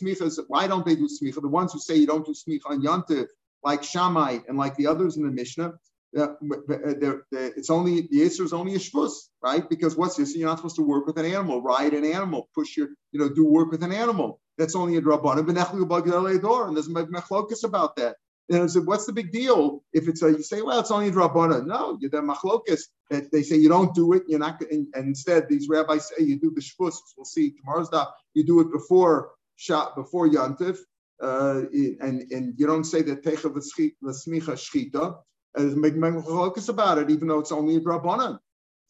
[0.00, 1.40] Smicha why don't they do smicha?
[1.40, 3.26] The ones who say you don't do smicha on Yontif,
[3.64, 5.74] like Shammai and like the others in the Mishnah,
[6.16, 6.28] uh,
[6.68, 9.68] they're- they're- it's only the answer is only a shvus, right?
[9.68, 10.34] Because what's this?
[10.36, 13.28] You're not supposed to work with an animal, ride an animal, push your, you know,
[13.28, 14.40] do work with an animal.
[14.56, 15.46] That's only a drabanan.
[15.48, 18.16] And there's a mechlokus about that.
[18.50, 21.08] And I said, what's the big deal if it's a, you say, well, it's only
[21.08, 21.66] a drabana.
[21.66, 22.82] No, you're the machlokas.
[23.10, 24.22] They say you don't do it.
[24.26, 26.94] You're not, and, and instead these rabbis say you do the shvus.
[27.16, 28.06] We'll see tomorrow's daf.
[28.34, 30.78] You do it before shot before yantif,
[31.22, 31.62] uh,
[32.00, 35.18] and and you don't say that techav l'smicha shchita.
[35.56, 38.38] Make machlokas about it, even though it's only a drabana.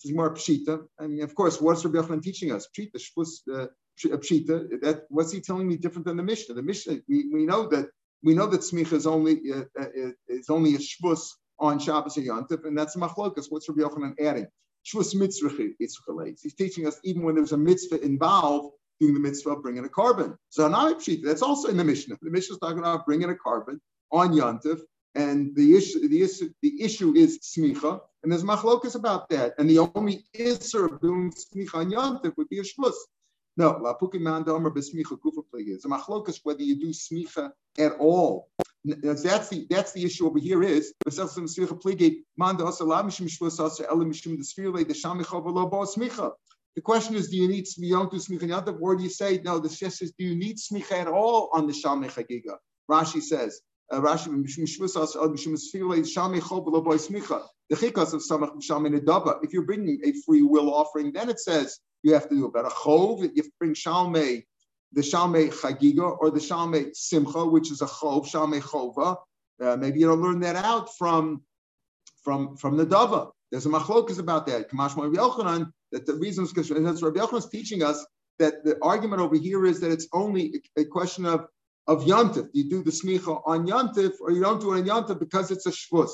[0.02, 0.84] It's more pshita.
[1.00, 2.68] I mean, of course, what's Rabbi Yochanan teaching us?
[2.76, 3.66] Pshita, shvus, uh,
[3.98, 4.80] pshita.
[4.82, 6.54] That what's he telling me different than the Mishnah?
[6.54, 7.88] The Mishnah, we, we know that
[8.22, 12.26] we know that smicha is only uh, uh, is only a shvus on Shabbos and
[12.26, 13.46] Yontif, and that's machlokas.
[13.48, 14.46] What's Rabbi Yochanan adding?
[14.86, 15.50] Shvus mitzvah
[16.42, 19.88] He's teaching us even when there's a mitzvah involved, doing the mitzvah of bringing a
[19.88, 20.36] korban.
[20.50, 22.18] So now that's also in the Mishnah.
[22.20, 23.78] The Mishnah is talking about bringing a korban
[24.10, 24.80] on Yontif,
[25.14, 29.54] and the issue the issue the issue is smicha, and there's machlokas about that.
[29.58, 32.94] And the only answer of doing smicha on Yontif would be a shvus.
[33.56, 35.42] No, la lapukim mandomer besmicha kufa.
[35.54, 38.50] It's a machlokas whether you do smicha at all.
[38.84, 40.94] That's the that's the issue over here is
[46.78, 49.58] the question is, do you need don't do smicha or do you say no?
[49.58, 52.54] The Shess says, do you need smicha at all on the shalmei chagiga?
[52.88, 53.62] Rashi says.
[53.90, 54.26] Uh, Rashi
[57.68, 59.42] the chikas of samach shalmei nedaba.
[59.42, 62.66] If you're bringing a free will offering, then it says you have to do about
[62.66, 63.22] a chov.
[63.22, 64.44] You have to bring shalmei,
[64.92, 69.16] the shalmei chagiga or the shalmei simcha, which is a chov, shalmei chova.
[69.60, 71.42] Uh, maybe you don't learn that out from
[72.22, 73.32] from from the dava.
[73.50, 74.68] There's a machlokas about that.
[75.90, 78.04] That the reasons because Rabbi Yochanan is teaching us
[78.38, 81.46] that the argument over here is that it's only a, a question of
[81.86, 82.48] of yantif.
[82.52, 85.66] You do the smicha on yantif, or you don't do it on yantif because it's
[85.66, 86.10] a shvus.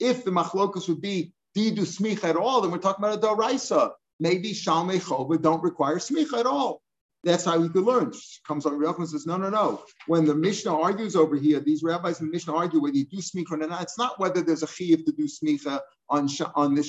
[0.00, 3.18] If the machlokas would be do you do smicha at all, then we're talking about
[3.18, 6.82] a daraisa maybe Shalmei Chova don't require smicha at all.
[7.24, 8.12] That's how we could learn.
[8.46, 9.82] Comes on and says, no, no, no.
[10.06, 13.18] When the Mishnah argues over here, these rabbis in the Mishnah argue whether you do
[13.18, 13.82] smicha or not.
[13.82, 16.82] It's not whether there's a chiyuv to do smicha on on the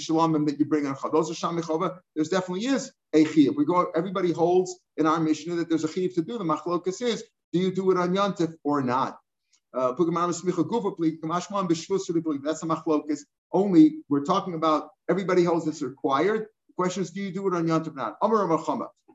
[0.46, 1.98] that you bring on Those are Shalmei Chova.
[2.16, 3.56] There's definitely is a chiyuv.
[3.56, 3.92] We go.
[3.96, 6.38] Everybody holds in our Mishnah that there's a chiyuv to do.
[6.38, 7.24] The machlokas is,
[7.54, 9.18] do you do it on Yantif or not?
[9.74, 10.10] Uh, that's
[12.64, 13.20] a machlokas.
[13.52, 17.68] Only we're talking about everybody holds it's required question is, do you do it on
[17.68, 18.18] Yom not?
[18.22, 18.48] Amar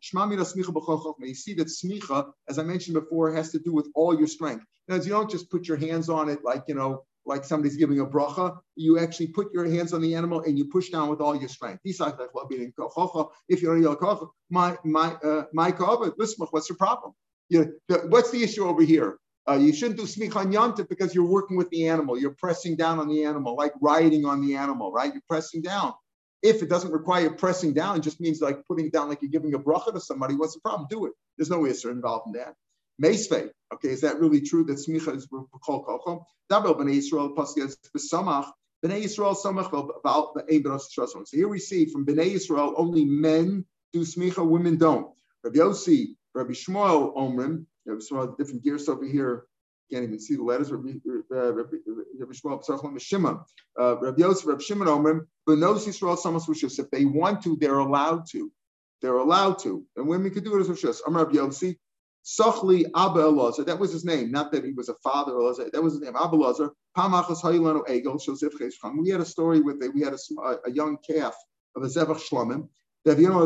[0.02, 4.64] You see that smicha, as I mentioned before, has to do with all your strength.
[4.88, 8.00] Now, you don't just put your hands on it like, you know, like somebody's giving
[8.00, 8.58] a bracha.
[8.76, 11.48] You actually put your hands on the animal and you push down with all your
[11.48, 11.80] strength.
[11.84, 14.18] If you're a
[14.50, 15.72] my my uh, my
[16.16, 17.12] listen, what's the problem?
[17.48, 19.18] You know, what's the issue over here?
[19.48, 22.18] Uh, you shouldn't do smicha yontif because you're working with the animal.
[22.18, 25.12] You're pressing down on the animal, like riding on the animal, right?
[25.12, 25.94] You're pressing down.
[26.42, 29.30] If it doesn't require pressing down, it just means like putting it down like you're
[29.30, 30.34] giving a bracha to somebody.
[30.34, 30.86] What's the problem?
[30.90, 31.12] Do it.
[31.36, 32.54] There's no answer involved in that.
[33.02, 33.50] Meisvei.
[33.72, 36.24] Okay, is that really true that smicha is kol kochom?
[36.50, 38.50] Dabel b'nei Yisrael pasuk b'samach.
[38.84, 43.64] B'nei Yisrael samach about the eight So here we see from b'nei Yisrael only men
[43.92, 45.12] do smicha, women don't.
[45.44, 47.66] Rabbi Yossi, Rabbi Shmuel Omrim.
[47.86, 49.44] Rabbi Shmuel different gears over here
[49.92, 50.70] can't even see the letters.
[50.70, 50.90] Rabbi
[51.30, 53.40] Psachlam Shimon,
[53.80, 56.78] uh, Rabbi Yosef, Rabbi Shimon Omer, Benos Yisrael Samas Rishus.
[56.78, 58.50] If they want to, they're allowed to.
[59.02, 61.00] They're allowed to, and women could do it as Rishus.
[61.06, 61.74] Amar Rabbi Yosef,
[62.24, 63.64] Sochli Abba Elazar.
[63.66, 64.30] That was his name.
[64.30, 65.32] Not that he was a father.
[65.32, 65.72] Elazar.
[65.72, 66.16] That was his name.
[66.16, 66.70] Abba Elazar.
[66.96, 68.98] Pamachas Hayilanu Egel Shosef Cheshcham.
[69.00, 69.94] We had a story with it.
[69.94, 71.34] We had a, a young calf
[71.76, 72.68] of a Zevach Shlomim.
[73.06, 73.40] That you know,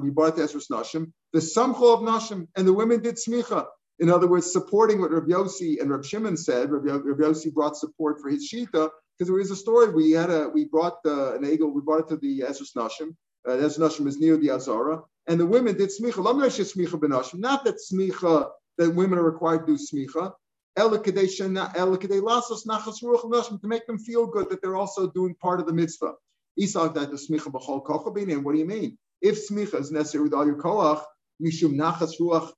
[0.00, 1.12] we bought the Ezras Nashim.
[1.32, 3.66] The Samcho of Nashim, and the women did smicha.
[4.00, 8.20] In other words, supporting what Rabbi Yossi and Rabbi Shimon said, Rabbi Yossi brought support
[8.20, 9.92] for his shita because there was a story.
[9.92, 13.16] We had a we brought the, an egel, we brought it to the Ezras Nashim.
[13.46, 17.38] Uh, Ezras Nashim is near the Azara, and the women did smicha.
[17.38, 20.32] Not that smicha that women are required to do smicha.
[20.76, 20.90] To
[23.64, 26.12] make them feel good that they're also doing part of the mitzvah.
[26.60, 28.32] Isaac that the smicha b'chol.
[28.32, 28.96] And what do you mean?
[29.20, 31.02] If smicha is necessary with all your koach,
[31.42, 32.52] mishum nachas ruach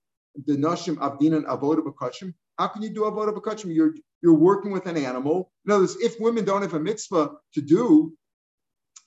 [0.47, 2.35] the nashim avdinan avoda b'kachim.
[2.59, 3.75] How can you do avoda b'kachim?
[3.75, 5.51] You're you're working with an animal.
[5.65, 8.13] In other words, if women don't have a mitzvah to do,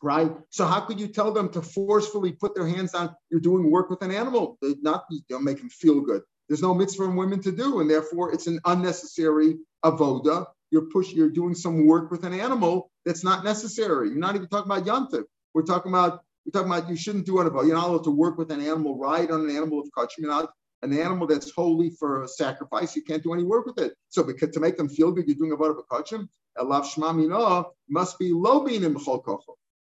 [0.02, 0.32] right?
[0.50, 3.16] So how could you tell them to forcefully put their hands on?
[3.30, 4.58] You're doing work with an animal.
[4.62, 6.24] They not don't make them feel good.
[6.50, 10.46] There's no mitzvah for women to do, and therefore it's an unnecessary avoda.
[10.72, 11.12] You're push.
[11.12, 14.10] You're doing some work with an animal that's not necessary.
[14.10, 15.24] You're not even talking about yantiv.
[15.54, 17.66] We're talking about we're talking about you shouldn't do an about.
[17.66, 20.20] You're not allowed to work with an animal, ride on an animal of kachim.
[20.20, 20.52] You're not
[20.84, 23.94] an animal that's holy for sacrifice, you can't do any work with it.
[24.10, 26.30] So because to make them feel good, you're doing a bar of a.
[26.58, 28.96] Elav shma must be low being in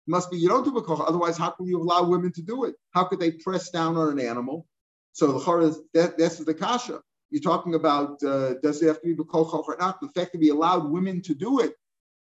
[0.06, 1.06] Must be you don't do b'kocha.
[1.06, 2.74] Otherwise, how can you allow women to do it?
[2.90, 4.66] How could they press down on an animal?
[5.12, 7.02] So the that that's the kasha.
[7.30, 10.00] you're talking about uh, does it have to be Bakol Kocho or not?
[10.00, 11.74] The fact that we allowed women to do it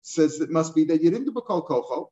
[0.02, 2.08] says it must be that you didn't do Bakol Kocho.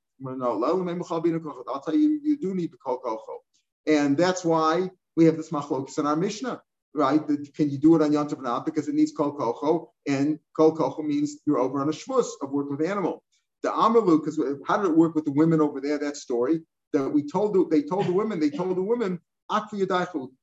[1.69, 3.39] I'll tell you, you do need Bakol Kocho.
[3.87, 6.61] And that's why we have this machlokas in our Mishnah,
[6.95, 7.21] right?
[7.55, 8.65] Can you do it on Yontav or not?
[8.65, 12.51] Because it needs Kol Kocho, and Kol Kocho means you're over on a shvus of
[12.51, 13.23] work with animal.
[13.63, 15.99] The Amalu, because how did it work with the women over there?
[15.99, 16.61] That story
[16.93, 19.21] that we told they told the women, they told the women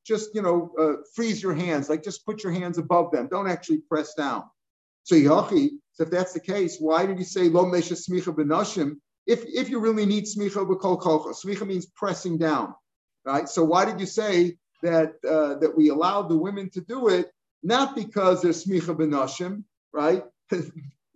[0.06, 3.28] just you know, uh, freeze your hands, like just put your hands above them.
[3.30, 4.44] Don't actually press down.
[5.04, 8.96] So Yachi, so if that's the case, why did you say lo mesha smicha benashim?
[9.28, 12.74] If if you really need smicha b'kol kolcha, smicha means pressing down,
[13.26, 13.48] right?
[13.50, 17.32] So why did you say that uh, that we allowed the women to do it?
[17.64, 20.24] Not because they're smicha benashim, right?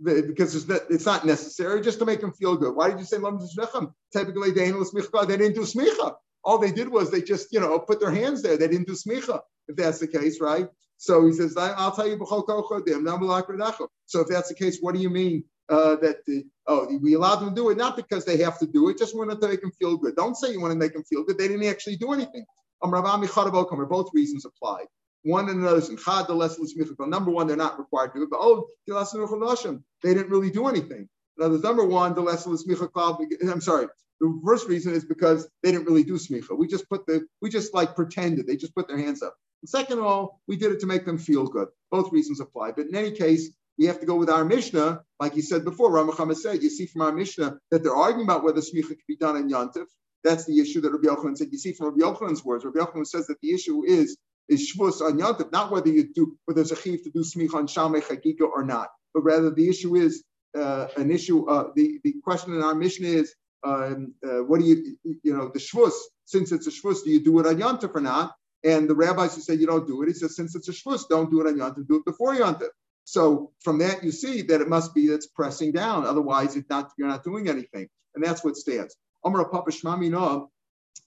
[0.04, 2.76] because it's not, it's not necessary, just to make them feel good.
[2.76, 3.38] Why did you say lo
[4.14, 6.16] Typically, they didn't do smicha
[6.48, 8.56] all they did was they just, you know, put their hands there.
[8.56, 10.70] They didn't do smicha, if that's the case, right?
[10.96, 12.46] So he says, I'll tell you, so
[14.22, 17.50] if that's the case, what do you mean uh, that the, oh, we allowed them
[17.50, 17.78] to do it?
[17.78, 20.16] Not because they have to do it, just wanted to make them feel good.
[20.16, 21.38] Don't say you want to make them feel good.
[21.38, 22.46] They didn't actually do anything.
[22.82, 24.86] Um, both reasons apply.
[25.24, 25.82] One and another
[27.00, 31.10] Number one, they're not required to do it, but oh, they didn't really do anything.
[31.38, 32.66] Now, number one, the lesson is
[33.50, 33.88] I'm sorry,
[34.20, 36.58] the first reason is because they didn't really do smicha.
[36.58, 38.48] We just put the, we just like pretended.
[38.48, 39.36] They just put their hands up.
[39.62, 41.68] And second of all, we did it to make them feel good.
[41.92, 42.72] Both reasons apply.
[42.72, 45.92] But in any case, we have to go with our Mishnah, like you said before.
[45.92, 49.16] Ramachama said, you see from our Mishnah that they're arguing about whether smicha can be
[49.16, 49.86] done in Yantif.
[50.28, 51.50] That's the issue that Rabbi Yochanan said.
[51.52, 54.18] You see from Rabbi Yochanan's words, Rabbi Yochanan says that the issue is
[54.50, 57.56] is shvus on Yantif, not whether you do whether there's a chiv to do smicha
[57.56, 58.02] on Shamei
[58.42, 60.24] or not, but rather the issue is
[60.58, 61.48] uh, an issue.
[61.48, 65.50] Uh, the the question in our mission is um, uh, what do you, you know,
[65.54, 65.94] the shvus,
[66.26, 68.36] since it's a shvus, do you do it on Yontif or not?
[68.64, 71.08] And the rabbis who say you don't do it, he says, since it's a shvus,
[71.10, 72.70] don't do it on Yontif, do it before Yontif.
[73.04, 76.06] So from that, you see that it must be that's pressing down.
[76.06, 77.88] Otherwise, it's not, you're not doing anything.
[78.16, 78.96] And that's what stands.
[79.24, 79.72] Amar Papa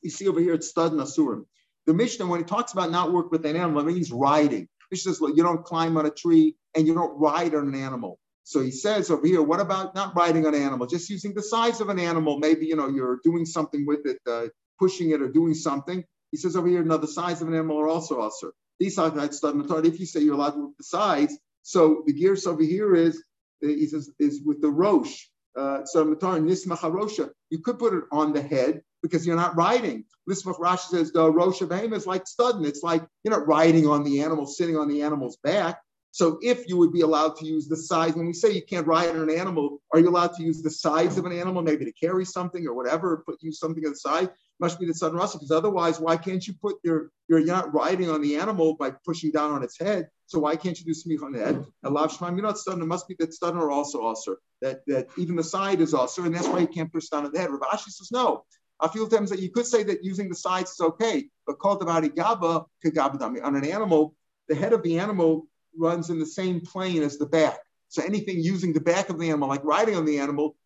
[0.03, 1.45] you see over here, it's Stud Nasurim.
[1.87, 4.69] The Mishnah, when he talks about not work with an animal, it means riding.
[4.91, 7.75] He says, well, you don't climb on a tree and you don't ride on an
[7.75, 8.19] animal.
[8.45, 11.43] So he says over here, what about not riding on an animal, just using the
[11.43, 12.39] size of an animal?
[12.39, 14.49] Maybe you know you're doing something with it, uh,
[14.79, 16.03] pushing it or doing something.
[16.33, 18.53] He says over here, no, the size of an animal are also usher.
[18.81, 22.63] These are if you say you're allowed to with the size, so the gears over
[22.63, 23.23] here is
[23.61, 25.27] he says is with the rosh.
[25.57, 30.05] Uh, so Matar nismach you could put it on the head because you're not riding.
[30.29, 32.65] Lismach Rashi says the Rosha of is like studden.
[32.65, 35.81] It's like you're not riding on the animal, sitting on the animal's back.
[36.13, 38.87] So if you would be allowed to use the size, when we say you can't
[38.87, 41.85] ride on an animal, are you allowed to use the size of an animal, maybe
[41.85, 44.29] to carry something or whatever, put use something on the side?
[44.61, 48.11] Must be the Sudden Rasa, because otherwise, why can't you put your, you're not riding
[48.11, 50.09] on the animal by pushing down on its head.
[50.27, 51.65] So why can't you do smich on the head?
[51.83, 52.83] Allah Shemaim, you're not stun.
[52.83, 56.27] It must be that stun are also usher, that, that even the side is usher,
[56.27, 57.51] and that's why you can't push down on the head.
[57.51, 58.45] Rav Ashi says no.
[58.81, 61.83] A few times that you could say that using the sides is okay, but called
[61.83, 64.15] about gaba on an animal,
[64.49, 65.47] the head of the animal
[65.77, 67.59] runs in the same plane as the back.
[67.89, 70.57] So anything using the back of the animal, like riding on the animal,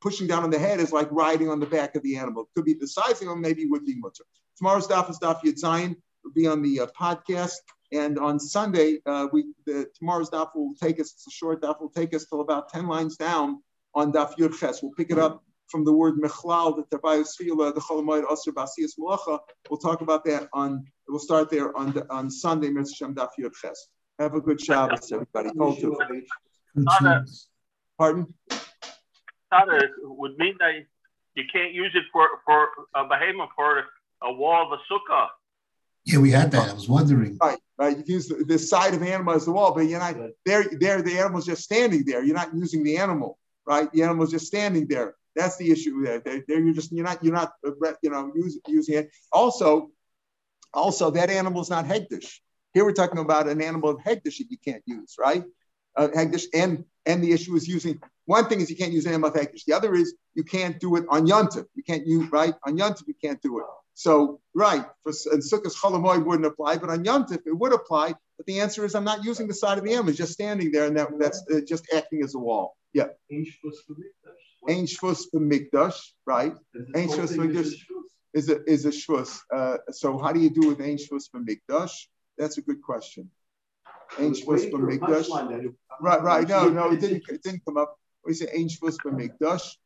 [0.00, 2.42] pushing down on the head is like riding on the back of the animal.
[2.42, 4.24] It could be the sizing, or maybe would be mutter.
[4.58, 5.96] Tomorrow's daf is daf Yud Zayin.
[6.22, 7.56] will be on the uh, podcast,
[7.92, 11.12] and on Sunday, uh, we the, tomorrow's daf will take us.
[11.12, 11.80] It's a short daf.
[11.80, 13.62] Will take us till about ten lines down
[13.94, 14.82] on daf Yud Ches.
[14.82, 18.92] We'll pick it up from the word mechlal, the tabayus fila, the cholamoid osir basiyas
[18.98, 19.38] malacha.
[19.68, 20.84] We'll talk about that on.
[21.08, 23.88] We'll start there on the, on Sunday, Mitzvah Daf Yud Ches.
[24.18, 25.50] Have a good Shabbos, everybody.
[27.98, 28.34] Pardon?
[29.54, 30.72] Tada would mean that
[31.34, 33.84] you can't use it for, for a behemoth for
[34.22, 35.28] a wall of a sukkah.
[36.04, 36.70] Yeah, we had that.
[36.70, 37.38] I was wondering.
[37.40, 37.96] Right, right.
[37.96, 40.64] You use the, the side of the animal as the wall, but you're not there.
[40.78, 42.22] There, the animal's just standing there.
[42.22, 43.90] You're not using the animal, right?
[43.90, 45.14] The animal's just standing there.
[45.34, 46.20] That's the issue there.
[46.20, 47.52] There, there you're just you're not you're not
[48.02, 49.10] you know use, using it.
[49.32, 49.90] Also,
[50.74, 52.38] also that animal's not hekdesh.
[52.74, 55.44] Here we're talking about an animal of hekdesh that you can't use, right?
[55.96, 59.30] Uh, hekdesh, and and the issue is using one thing is you can't use animal
[59.30, 59.64] of hekdesh.
[59.66, 61.66] The other is you can't do it on yontif.
[61.74, 63.06] You can't use right on yontif.
[63.06, 63.64] You can't do it.
[63.94, 68.14] So right for and sukkahs cholamoy wouldn't apply, but on yontif it would apply.
[68.36, 70.72] But the answer is I'm not using the side of the animal; it's just standing
[70.72, 72.76] there, and that, that's uh, just acting as a wall.
[72.92, 73.08] Yeah.
[73.30, 76.54] Ein shvus b'mikdash, right?
[76.96, 77.74] Ein shvus b'mikdash
[78.32, 79.38] is a is a shvus.
[79.54, 82.06] Uh, so how do you do with ein shvus b'mikdash?
[82.38, 83.30] That's a good question.
[84.18, 85.28] Ain't supposed to make dash.
[86.00, 86.48] Right, right.
[86.48, 87.22] No, no, it didn't.
[87.28, 87.98] It didn't come up.
[88.26, 89.76] We say ain't supposed to make dash.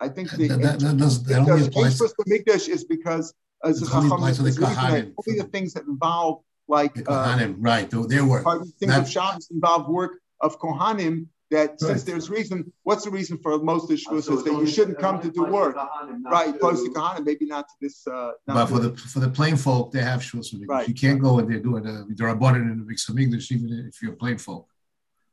[0.00, 1.96] I think the that, that, that does, that only applies.
[1.96, 3.32] supposed to make is because
[3.64, 7.90] as only applies to the only the things that involve like The uh, Kohanim, right,
[7.90, 8.44] their- their work.
[8.78, 11.26] things Not- of Shabbos involve work of Kohanim.
[11.50, 14.66] That since there's reason, what's the reason for most of the So is that you
[14.66, 16.58] shouldn't come to do work, Kohanim, not right?
[16.58, 18.04] Close to to- Kohanim, maybe not to this.
[18.06, 20.88] Uh, not But for the for the plain folk, they have shvus for Right.
[20.88, 23.86] You can't go and they're doing a they're a button in the big English, even
[23.88, 24.66] if you're plain folk.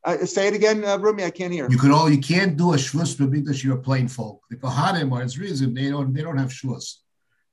[0.03, 1.23] Uh, say it again, uh, Rumi.
[1.23, 1.69] I can't hear.
[1.69, 4.41] You could all you can't do a shvus because you're a plain folk.
[4.49, 6.97] The Kohanim are its reason they don't they don't have shvus.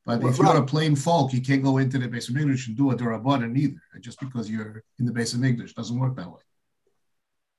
[0.06, 2.76] But if you're a plain folk, you can't go into the base of English and
[2.76, 3.82] do a Durabon either.
[4.00, 6.40] Just because you're in the base of English doesn't work that way.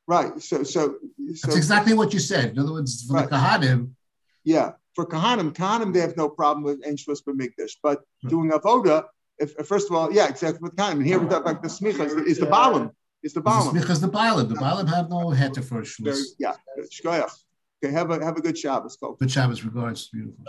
[0.07, 0.41] Right.
[0.41, 0.95] So so
[1.43, 2.51] That's exactly what you said.
[2.53, 3.29] In other words, for Right.
[3.29, 3.91] the Kohanim,
[4.43, 4.71] yeah.
[4.95, 8.29] For Kohanim, Kohanim they have no problem with Enshvus B'Mikdash, but Hmm.
[8.29, 9.05] doing avoda,
[9.37, 10.93] if first of all, yeah, exactly with Kohanim.
[10.93, 12.91] And here we talk about the smicha is the, is the balam,
[13.23, 13.73] is the balam.
[13.73, 16.53] because the Baalim, the Baalim have no heter for a yeah.
[16.79, 17.31] Shkoyach.
[17.83, 17.93] Okay.
[17.93, 19.19] Have a have a good Shabbos, folks.
[19.19, 20.09] Good Shabbos regards.
[20.09, 20.45] Beautiful.